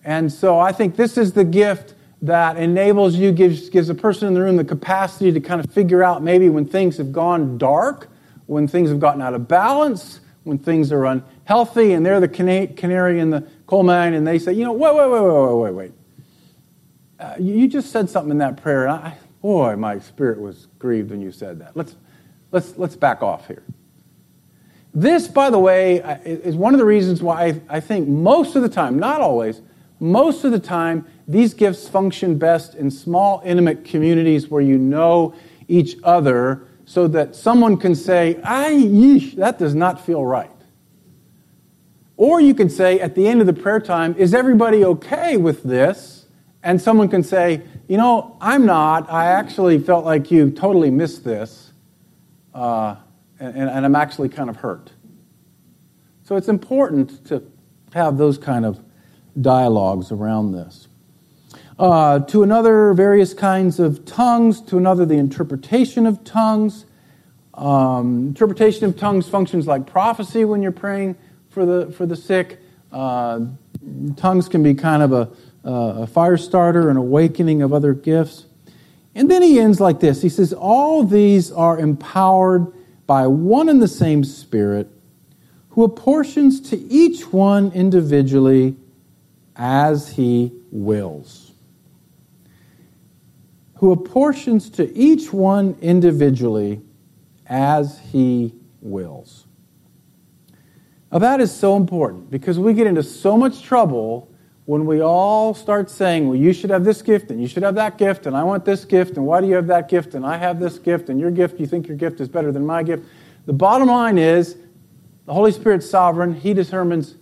And 0.05 0.33
so 0.33 0.59
I 0.59 0.73
think 0.73 0.97
this 0.97 1.19
is 1.19 1.35
the 1.35 1.45
gift 1.45 1.94
that 2.25 2.57
enables 2.57 3.17
you, 3.17 3.33
gives, 3.33 3.69
gives 3.69 3.91
a 3.91 3.95
person 3.95 4.29
in 4.29 4.35
the 4.35 4.41
room 4.41 4.57
the 4.57 4.65
capacity 4.65 5.31
to 5.31 5.41
kind 5.41 5.63
of 5.63 5.71
figure 5.71 6.03
out 6.03 6.23
maybe 6.23 6.49
when 6.49 6.65
things 6.65 6.97
have 6.97 7.13
gone 7.13 7.59
dark, 7.59 8.09
when 8.47 8.67
things 8.67 8.89
have 8.89 8.99
gotten 8.99 9.21
out 9.21 9.35
of 9.35 9.47
balance, 9.47 10.21
when 10.45 10.57
things 10.57 10.91
are 10.91 11.05
unhealthy, 11.05 11.93
and 11.93 12.05
they're 12.05 12.21
the 12.21 12.29
canary 12.29 13.21
in 13.21 13.29
the 13.29 13.47
coal 13.67 13.83
mine, 13.83 14.15
and 14.15 14.27
they 14.27 14.39
say, 14.39 14.55
you 14.55 14.65
know, 14.65 14.73
wait, 14.73 14.95
wait, 14.95 15.11
wait, 15.11 15.21
wait, 15.21 15.33
wait, 15.33 15.55
wait, 15.55 15.75
wait. 15.75 15.93
Uh, 17.21 17.35
you 17.39 17.69
just 17.69 17.93
said 17.93 18.09
something 18.09 18.31
in 18.31 18.39
that 18.39 18.57
prayer, 18.63 18.87
and 18.87 18.93
I, 18.93 19.19
boy, 19.43 19.77
my 19.77 19.99
spirit 19.99 20.41
was 20.41 20.69
grieved 20.79 21.11
when 21.11 21.21
you 21.21 21.31
said 21.31 21.59
that. 21.59 21.77
Let's, 21.77 21.95
let's, 22.53 22.79
let's 22.79 22.97
back 22.97 23.23
off 23.23 23.47
here. 23.47 23.63
This, 24.95 25.29
by 25.29 25.51
the 25.51 25.59
way, 25.59 25.97
is 26.25 26.57
one 26.57 26.73
of 26.73 26.79
the 26.79 26.87
reasons 26.87 27.23
why 27.23 27.61
I 27.69 27.81
think 27.81 28.09
most 28.09 28.57
of 28.57 28.63
the 28.63 28.69
time, 28.71 28.99
not 28.99 29.21
always, 29.21 29.61
most 30.01 30.45
of 30.45 30.53
the 30.53 30.59
time, 30.59 31.07
these 31.27 31.55
gifts 31.55 31.89
function 31.89 32.39
best 32.39 32.75
in 32.75 32.91
small, 32.91 33.43
intimate 33.45 33.85
communities 33.85 34.49
where 34.49 34.61
you 34.61 34.77
know 34.77 35.35
each 35.69 35.97
other 36.03 36.67
so 36.85 37.09
that 37.09 37.35
someone 37.35 37.77
can 37.77 37.95
say, 37.95 38.39
I, 38.43 38.73
yeesh, 38.73 39.37
that 39.37 39.59
does 39.59 39.75
not 39.75 40.05
feel 40.05 40.25
right. 40.25 40.51
Or 42.17 42.41
you 42.41 42.55
can 42.55 42.69
say 42.69 43.01
at 43.01 43.15
the 43.15 43.27
end 43.27 43.41
of 43.41 43.47
the 43.47 43.53
prayer 43.53 43.81
time, 43.81 44.15
is 44.17 44.35
everybody 44.35 44.85
okay 44.85 45.37
with 45.37 45.63
this? 45.63 46.27
And 46.63 46.81
someone 46.81 47.09
can 47.09 47.23
say, 47.23 47.63
you 47.89 47.97
know, 47.97 48.37
I'm 48.41 48.67
not. 48.67 49.11
I 49.11 49.27
actually 49.27 49.79
felt 49.79 50.05
like 50.05 50.31
you 50.31 50.51
totally 50.51 50.91
missed 50.91 51.25
this. 51.25 51.73
Uh, 52.55 52.97
and, 53.39 53.69
and 53.69 53.85
I'm 53.85 53.97
actually 53.97 54.29
kind 54.29 54.49
of 54.49 54.57
hurt. 54.57 54.93
So 56.23 56.37
it's 56.37 56.49
important 56.49 57.27
to 57.27 57.43
have 57.93 58.17
those 58.17 58.39
kind 58.39 58.65
of 58.65 58.84
dialogues 59.41 60.13
around 60.13 60.53
this. 60.53 60.89
Uh, 61.79 62.21
to 62.21 62.43
another, 62.43 62.95
various 62.95 63.35
kinds 63.35 63.81
of 63.81 64.05
tongues. 64.05 64.61
To 64.63 64.79
another, 64.79 65.05
the 65.05 65.15
interpretation 65.15 66.07
of 66.07 66.23
tongues. 66.25 66.85
Um, 67.55 68.29
interpretation 68.29 68.85
of 68.85 68.97
tongues 68.97 69.29
functions 69.29 69.67
like 69.67 69.87
prophecy 69.87 70.45
when 70.45 70.63
you're 70.63 70.73
praying 70.73 71.17
for 71.51 71.65
the, 71.65 71.93
for 71.93 72.07
the 72.07 72.17
sick. 72.17 72.59
Uh, 72.93 73.41
tongues 74.17 74.49
can 74.49 74.63
be 74.63 74.75
kind 74.75 75.03
of 75.03 75.13
a, 75.13 75.31
a 75.65 76.07
fire 76.07 76.37
starter, 76.37 76.91
an 76.91 76.97
awakening 76.97 77.63
of 77.63 77.73
other 77.73 77.93
gifts. 77.93 78.47
And 79.15 79.31
then 79.31 79.43
he 79.43 79.61
ends 79.61 79.81
like 79.81 80.01
this 80.01 80.23
He 80.23 80.29
says, 80.29 80.53
All 80.53 81.05
these 81.05 81.51
are 81.53 81.79
empowered 81.79 82.73
by 83.07 83.27
one 83.27 83.69
and 83.69 83.83
the 83.83 83.89
same 83.89 84.25
Spirit, 84.25 84.89
who 85.71 85.85
apportions 85.85 86.61
to 86.71 86.77
each 86.77 87.33
one 87.33 87.71
individually 87.73 88.77
as 89.57 90.09
he 90.11 90.53
wills. 90.71 91.53
Who 93.77 93.93
apportions 93.93 94.71
to 94.71 94.97
each 94.97 95.33
one 95.33 95.77
individually 95.81 96.81
as 97.47 97.99
he 97.99 98.55
wills. 98.81 99.47
Now, 101.13 101.19
that 101.21 101.41
is 101.41 101.55
so 101.55 101.77
important 101.77 102.31
because 102.31 102.59
we 102.59 102.75
get 102.75 102.87
into 102.87 103.03
so 103.03 103.37
much 103.37 103.63
trouble 103.63 104.31
when 104.65 104.87
we 104.87 105.01
all 105.01 105.55
start 105.55 105.91
saying, 105.91 106.27
well, 106.27 106.37
you 106.37 106.53
should 106.53 106.71
have 106.71 106.85
this 106.85 107.03
gift 107.03 107.31
and 107.31 107.41
you 107.41 107.47
should 107.47 107.63
have 107.63 107.75
that 107.75 107.99
gift 107.99 108.27
and 108.27 108.37
I 108.37 108.43
want 108.43 108.65
this 108.65 108.85
gift 108.85 109.17
and 109.17 109.27
why 109.27 109.41
do 109.41 109.47
you 109.47 109.55
have 109.55 109.67
that 109.67 109.89
gift 109.89 110.15
and 110.15 110.25
I 110.25 110.39
have 110.39 110.59
this 110.59 110.79
gift 110.79 111.11
and 111.11 111.21
your 111.21 111.31
gift, 111.31 111.61
you 111.61 111.67
think 111.67 111.87
your 111.87 111.97
gift 111.97 112.21
is 112.21 112.29
better 112.29 112.51
than 112.51 112.65
my 112.65 112.83
gift. 112.83 113.05
The 113.47 113.53
bottom 113.53 113.89
line 113.89 114.17
is 114.17 114.57
the 115.27 115.35
Holy 115.35 115.53
Spirit's 115.53 115.89
sovereign. 115.89 116.35
He 116.35 116.55
determines 116.55 117.17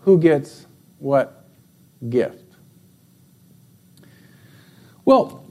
who 0.00 0.18
gets 0.18 0.66
what 0.98 1.45
gift. 2.08 2.44
Well, 5.04 5.44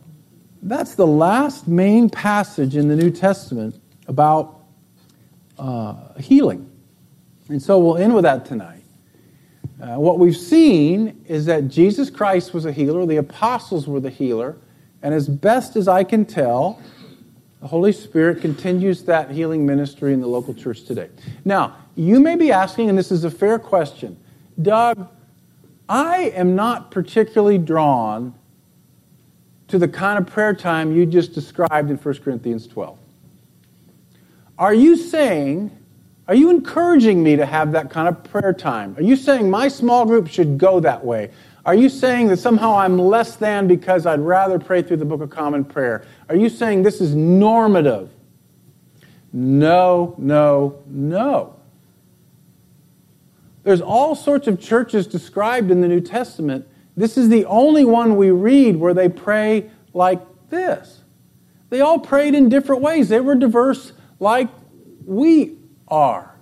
that's 0.62 0.96
the 0.96 1.08
last 1.08 1.68
main 1.68 2.10
passage 2.10 2.76
in 2.76 2.88
the 2.88 2.96
New 2.96 3.12
Testament 3.12 3.80
about 4.08 4.62
uh, 5.58 6.14
healing. 6.20 6.70
And 7.50 7.62
so 7.62 7.80
we'll 7.80 7.98
end 7.98 8.14
with 8.14 8.24
that 8.24 8.46
tonight. 8.46 8.84
Uh, 9.82 9.96
what 9.96 10.20
we've 10.20 10.38
seen 10.38 11.24
is 11.28 11.46
that 11.46 11.68
Jesus 11.68 12.10
Christ 12.10 12.54
was 12.54 12.66
a 12.66 12.72
healer, 12.72 13.06
the 13.06 13.18
apostles 13.18 13.88
were 13.88 14.00
the 14.00 14.10
healer, 14.10 14.58
and 15.02 15.14
as 15.14 15.30
best 15.30 15.76
as 15.76 15.88
I 15.88 16.04
can 16.04 16.26
tell, 16.26 16.82
the 17.62 17.68
Holy 17.68 17.92
Spirit 17.92 18.42
continues 18.42 19.04
that 19.04 19.30
healing 19.30 19.66
ministry 19.66 20.14
in 20.14 20.22
the 20.22 20.28
local 20.28 20.54
church 20.54 20.84
today. 20.84 21.10
Now, 21.44 21.76
you 21.96 22.20
may 22.20 22.36
be 22.36 22.52
asking, 22.52 22.90
and 22.90 22.98
this 22.98 23.12
is 23.12 23.24
a 23.24 23.32
fair 23.32 23.60
question 23.60 24.18
Doug, 24.62 25.08
I 25.88 26.32
am 26.36 26.56
not 26.56 26.92
particularly 26.92 27.58
drawn 27.58 28.34
to 29.68 29.78
the 29.78 29.88
kind 29.88 30.18
of 30.18 30.32
prayer 30.32 30.54
time 30.54 30.96
you 30.96 31.06
just 31.06 31.34
described 31.34 31.90
in 31.90 31.98
1 31.98 32.16
Corinthians 32.20 32.68
12. 32.68 32.98
Are 34.58 34.74
you 34.74 34.96
saying, 34.96 35.72
are 36.28 36.36
you 36.36 36.50
encouraging 36.50 37.22
me 37.22 37.36
to 37.36 37.46
have 37.46 37.72
that 37.74 37.90
kind 37.90 38.08
of 38.08 38.24
prayer 38.24 38.54
time? 38.54 38.96
Are 38.98 39.04
you 39.04 39.16
saying 39.16 39.50
my 39.50 39.68
small 39.68 40.06
group 40.06 40.28
should 40.28 40.58
go 40.58 40.80
that 40.80 41.04
way? 41.04 41.32
Are 41.66 41.76
you 41.76 41.90
saying 41.90 42.28
that 42.28 42.38
somehow 42.38 42.78
I'm 42.78 42.98
less 42.98 43.36
than 43.36 43.68
because 43.68 44.06
I'd 44.06 44.20
rather 44.20 44.60
pray 44.60 44.84
through 44.84 44.98
the 44.98 45.06
Book 45.06 45.22
of 45.22 45.30
Common 45.30 45.66
Prayer? 45.66 46.06
Are 46.30 46.36
you 46.36 46.48
saying 46.48 46.84
this 46.84 47.02
is 47.02 47.16
normative? 47.16 48.10
No, 49.34 50.16
no, 50.18 50.80
no. 50.88 51.55
There's 53.66 53.82
all 53.82 54.14
sorts 54.14 54.48
of 54.48 54.62
churches 54.62 55.08
described 55.08 55.72
in 55.72 55.82
the 55.82 55.88
New 55.88 56.00
Testament. 56.00 56.68
This 56.96 57.18
is 57.18 57.30
the 57.30 57.46
only 57.46 57.84
one 57.84 58.16
we 58.16 58.30
read 58.30 58.76
where 58.76 58.94
they 58.94 59.10
pray 59.10 59.72
like 59.92 60.22
this. 60.50 61.02
They 61.72 61.82
all 61.82 61.98
prayed 61.98 62.36
in 62.36 62.48
different 62.48 62.84
ways. 62.84 63.10
They 63.10 63.20
were 63.20 63.34
diverse 63.34 63.92
like 64.20 64.50
we 65.04 65.58
are. 65.88 66.36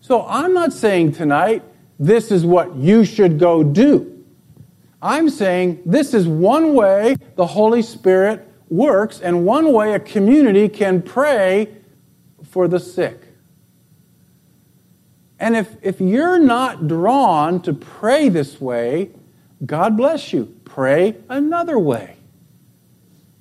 So 0.00 0.24
I'm 0.28 0.54
not 0.54 0.72
saying 0.72 1.12
tonight, 1.12 1.64
this 1.98 2.30
is 2.30 2.46
what 2.46 2.76
you 2.76 3.04
should 3.04 3.40
go 3.40 3.64
do. 3.64 4.24
I'm 5.02 5.28
saying 5.28 5.82
this 5.84 6.14
is 6.14 6.28
one 6.28 6.74
way 6.74 7.16
the 7.34 7.48
Holy 7.48 7.82
Spirit 7.82 8.48
works 8.68 9.20
and 9.20 9.44
one 9.44 9.72
way 9.72 9.94
a 9.94 9.98
community 9.98 10.68
can 10.68 11.02
pray 11.02 11.74
for 12.44 12.68
the 12.68 12.78
sick. 12.78 13.25
And 15.38 15.56
if, 15.56 15.76
if 15.82 16.00
you're 16.00 16.38
not 16.38 16.88
drawn 16.88 17.60
to 17.62 17.72
pray 17.72 18.28
this 18.28 18.60
way, 18.60 19.10
God 19.64 19.96
bless 19.96 20.32
you. 20.32 20.54
Pray 20.64 21.16
another 21.28 21.78
way. 21.78 22.16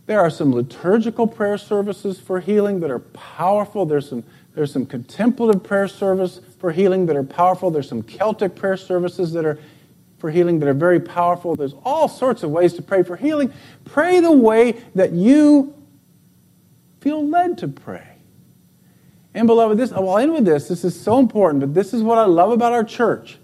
There 0.05 0.19
are 0.19 0.29
some 0.29 0.53
liturgical 0.53 1.25
prayer 1.25 1.58
services 1.58 2.19
for 2.19 2.39
healing 2.39 2.79
that 2.81 2.91
are 2.91 2.99
powerful. 2.99 3.86
There's 3.86 4.10
some, 4.10 4.23
there's 4.53 4.71
some 4.71 4.86
contemplative 4.86 5.63
prayer 5.63 5.88
service 5.88 6.39
for 6.60 6.71
healing 6.71 7.05
that 7.08 7.15
are 7.15 7.23
powerful. 7.23 7.71
There's 7.71 7.89
some 7.89 8.03
Celtic 8.03 8.55
prayer 8.55 8.77
services 8.77 9.34
that 9.34 9.45
are 9.45 9.58
for 10.19 10.31
healing 10.31 10.60
that 10.60 10.69
are 10.69 10.73
very 10.73 10.99
powerful. 10.99 11.55
There's 11.55 11.75
all 11.84 12.08
sorts 12.08 12.43
of 12.43 12.49
ways 12.49 12.73
to 12.73 12.81
pray 12.81 13.03
for 13.03 13.15
healing. 13.15 13.51
Pray 13.84 14.19
the 14.19 14.31
way 14.31 14.71
that 14.95 15.12
you 15.12 15.73
feel 17.01 17.27
led 17.27 17.58
to 17.60 17.67
pray. 17.67 18.14
And 19.36 19.48
beloved, 19.48 19.78
this 19.78 19.91
I'll 19.91 20.17
end 20.17 20.32
with 20.32 20.45
this. 20.45 20.69
This 20.69 20.86
is 20.86 21.00
so 21.00 21.19
important, 21.19 21.60
but 21.60 21.74
this 21.74 21.93
is 21.93 22.02
what 22.02 22.17
I 22.17 22.24
love 22.24 22.52
about 22.52 22.71
our 22.71 22.86
church. 22.86 23.38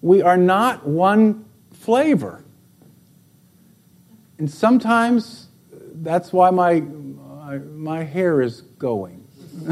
We 0.00 0.22
are 0.22 0.36
not 0.36 0.86
one 0.86 1.44
flavor. 1.72 2.44
And 4.38 4.48
sometimes 4.48 5.48
uh, 5.72 5.78
that's 5.94 6.32
why 6.32 6.50
my, 6.50 6.80
my, 6.80 7.58
my 7.58 8.04
hair 8.04 8.40
is 8.40 8.60
going. 8.60 9.26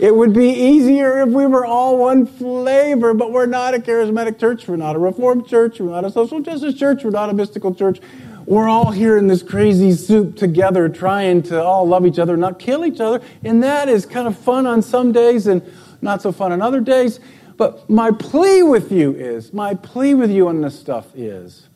it 0.00 0.14
would 0.14 0.32
be 0.32 0.48
easier 0.48 1.20
if 1.20 1.28
we 1.28 1.46
were 1.46 1.66
all 1.66 1.98
one 1.98 2.24
flavor, 2.26 3.12
but 3.12 3.32
we're 3.32 3.44
not 3.46 3.74
a 3.74 3.78
charismatic 3.78 4.38
church. 4.38 4.66
We're 4.66 4.76
not 4.76 4.96
a 4.96 4.98
reformed 4.98 5.46
church. 5.46 5.78
We're 5.78 5.90
not 5.90 6.06
a 6.06 6.10
social 6.10 6.40
justice 6.40 6.74
church. 6.74 7.04
We're 7.04 7.10
not 7.10 7.28
a 7.28 7.34
mystical 7.34 7.74
church. 7.74 8.00
We're 8.48 8.66
all 8.66 8.92
here 8.92 9.18
in 9.18 9.26
this 9.26 9.42
crazy 9.42 9.92
soup 9.92 10.34
together, 10.34 10.88
trying 10.88 11.42
to 11.42 11.62
all 11.62 11.86
love 11.86 12.06
each 12.06 12.18
other, 12.18 12.34
not 12.34 12.58
kill 12.58 12.86
each 12.86 12.98
other. 12.98 13.20
And 13.44 13.62
that 13.62 13.90
is 13.90 14.06
kind 14.06 14.26
of 14.26 14.38
fun 14.38 14.66
on 14.66 14.80
some 14.80 15.12
days 15.12 15.46
and 15.46 15.60
not 16.00 16.22
so 16.22 16.32
fun 16.32 16.52
on 16.52 16.62
other 16.62 16.80
days. 16.80 17.20
But 17.58 17.90
my 17.90 18.10
plea 18.10 18.62
with 18.62 18.90
you 18.90 19.14
is, 19.14 19.52
my 19.52 19.74
plea 19.74 20.14
with 20.14 20.30
you 20.30 20.48
on 20.48 20.62
this 20.62 20.80
stuff 20.80 21.14
is, 21.14 21.68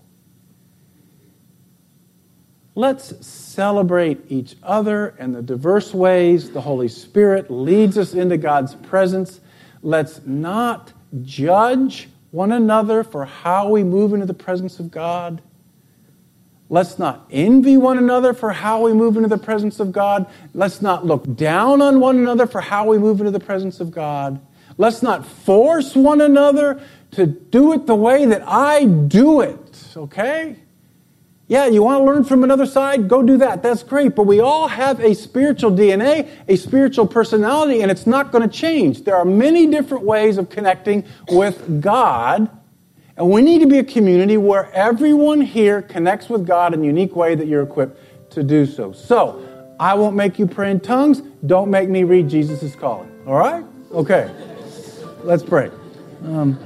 let's 2.75 3.27
celebrate 3.27 4.23
each 4.31 4.57
other 4.63 5.15
and 5.19 5.35
the 5.35 5.43
diverse 5.43 5.93
ways 5.93 6.53
the 6.53 6.63
Holy 6.63 6.89
Spirit 6.89 7.51
leads 7.51 7.99
us 7.99 8.15
into 8.15 8.39
God's 8.39 8.77
presence. 8.77 9.43
Let's 9.83 10.25
not 10.25 10.95
judge 11.21 12.09
one 12.31 12.51
another 12.51 13.05
for 13.05 13.27
how 13.27 13.69
we 13.69 13.85
move 13.85 14.15
into 14.15 14.25
the 14.25 14.33
presence 14.33 14.81
of 14.81 14.91
God. 14.91 15.43
Let's 16.73 16.99
not 16.99 17.27
envy 17.31 17.77
one 17.77 17.99
another 17.99 18.33
for 18.33 18.51
how 18.51 18.81
we 18.81 18.95
move 18.95 19.19
into 19.19 19.29
the 19.29 19.37
presence 19.37 19.79
of 19.79 19.93
God. 19.93 20.25
Let's 20.55 20.81
not 20.81 21.05
look 21.05 21.37
down 21.37 21.83
on 21.83 22.01
one 22.01 22.17
another 22.17 22.47
for 22.47 22.63
how 22.63 22.89
we 22.89 22.97
move 22.97 23.21
into 23.21 23.31
the 23.31 23.39
presence 23.39 23.79
of 23.79 23.91
God. 23.91 24.41
Let's 24.79 25.03
not 25.03 25.27
force 25.27 25.95
one 25.95 26.23
another 26.23 26.83
to 27.11 27.27
do 27.27 27.75
it 27.75 27.87
the 27.87 27.95
way 27.95 28.25
that 28.25 28.43
I 28.49 28.87
do 28.87 29.43
it, 29.43 29.85
okay? 29.95 30.57
Yeah, 31.47 31.67
you 31.67 31.83
want 31.83 32.01
to 32.01 32.05
learn 32.05 32.25
from 32.25 32.43
another 32.43 32.65
side? 32.65 33.07
Go 33.07 33.23
do 33.23 33.37
that. 33.37 33.63
That's 33.63 33.83
great. 33.83 34.15
But 34.15 34.23
we 34.23 34.41
all 34.41 34.67
have 34.69 34.99
a 35.01 35.15
spiritual 35.15 35.73
DNA, 35.73 36.27
a 36.49 36.57
spiritual 36.57 37.07
personality, 37.07 37.83
and 37.83 37.91
it's 37.91 38.07
not 38.07 38.33
going 38.33 38.49
to 38.49 38.57
change. 38.57 39.05
There 39.05 39.17
are 39.17 39.27
many 39.27 39.67
different 39.67 40.05
ways 40.05 40.39
of 40.39 40.49
connecting 40.49 41.05
with 41.29 41.83
God, 41.83 42.49
and 43.17 43.31
we 43.31 43.43
need 43.43 43.61
to 43.61 43.67
be 43.67 43.79
a 43.79 43.85
community 43.85 44.37
where 44.37 44.71
everyone 44.73 45.41
here 45.41 45.83
connects 45.83 46.29
with 46.29 46.47
God 46.47 46.75
in 46.75 46.83
a 46.83 46.87
unique 46.87 47.15
way 47.15 47.35
that 47.35 47.47
you're 47.47 47.63
equipped 47.63 47.99
to 48.31 48.43
do 48.43 48.65
so. 48.67 48.93
So, 48.93 49.49
I 49.79 49.95
won't 49.95 50.15
make 50.15 50.39
you 50.39 50.47
pray 50.47 50.71
in 50.71 50.81
tongues. 50.81 51.23
Don't 51.47 51.71
make 51.71 51.89
me 51.89 52.05
read 52.05 52.29
Jesus 52.29 52.75
Calling. 52.77 53.11
All 53.27 53.35
right? 53.35 53.65
Okay. 53.93 54.31
Let's 55.25 55.43
pray. 55.43 55.71
Um, 56.25 56.59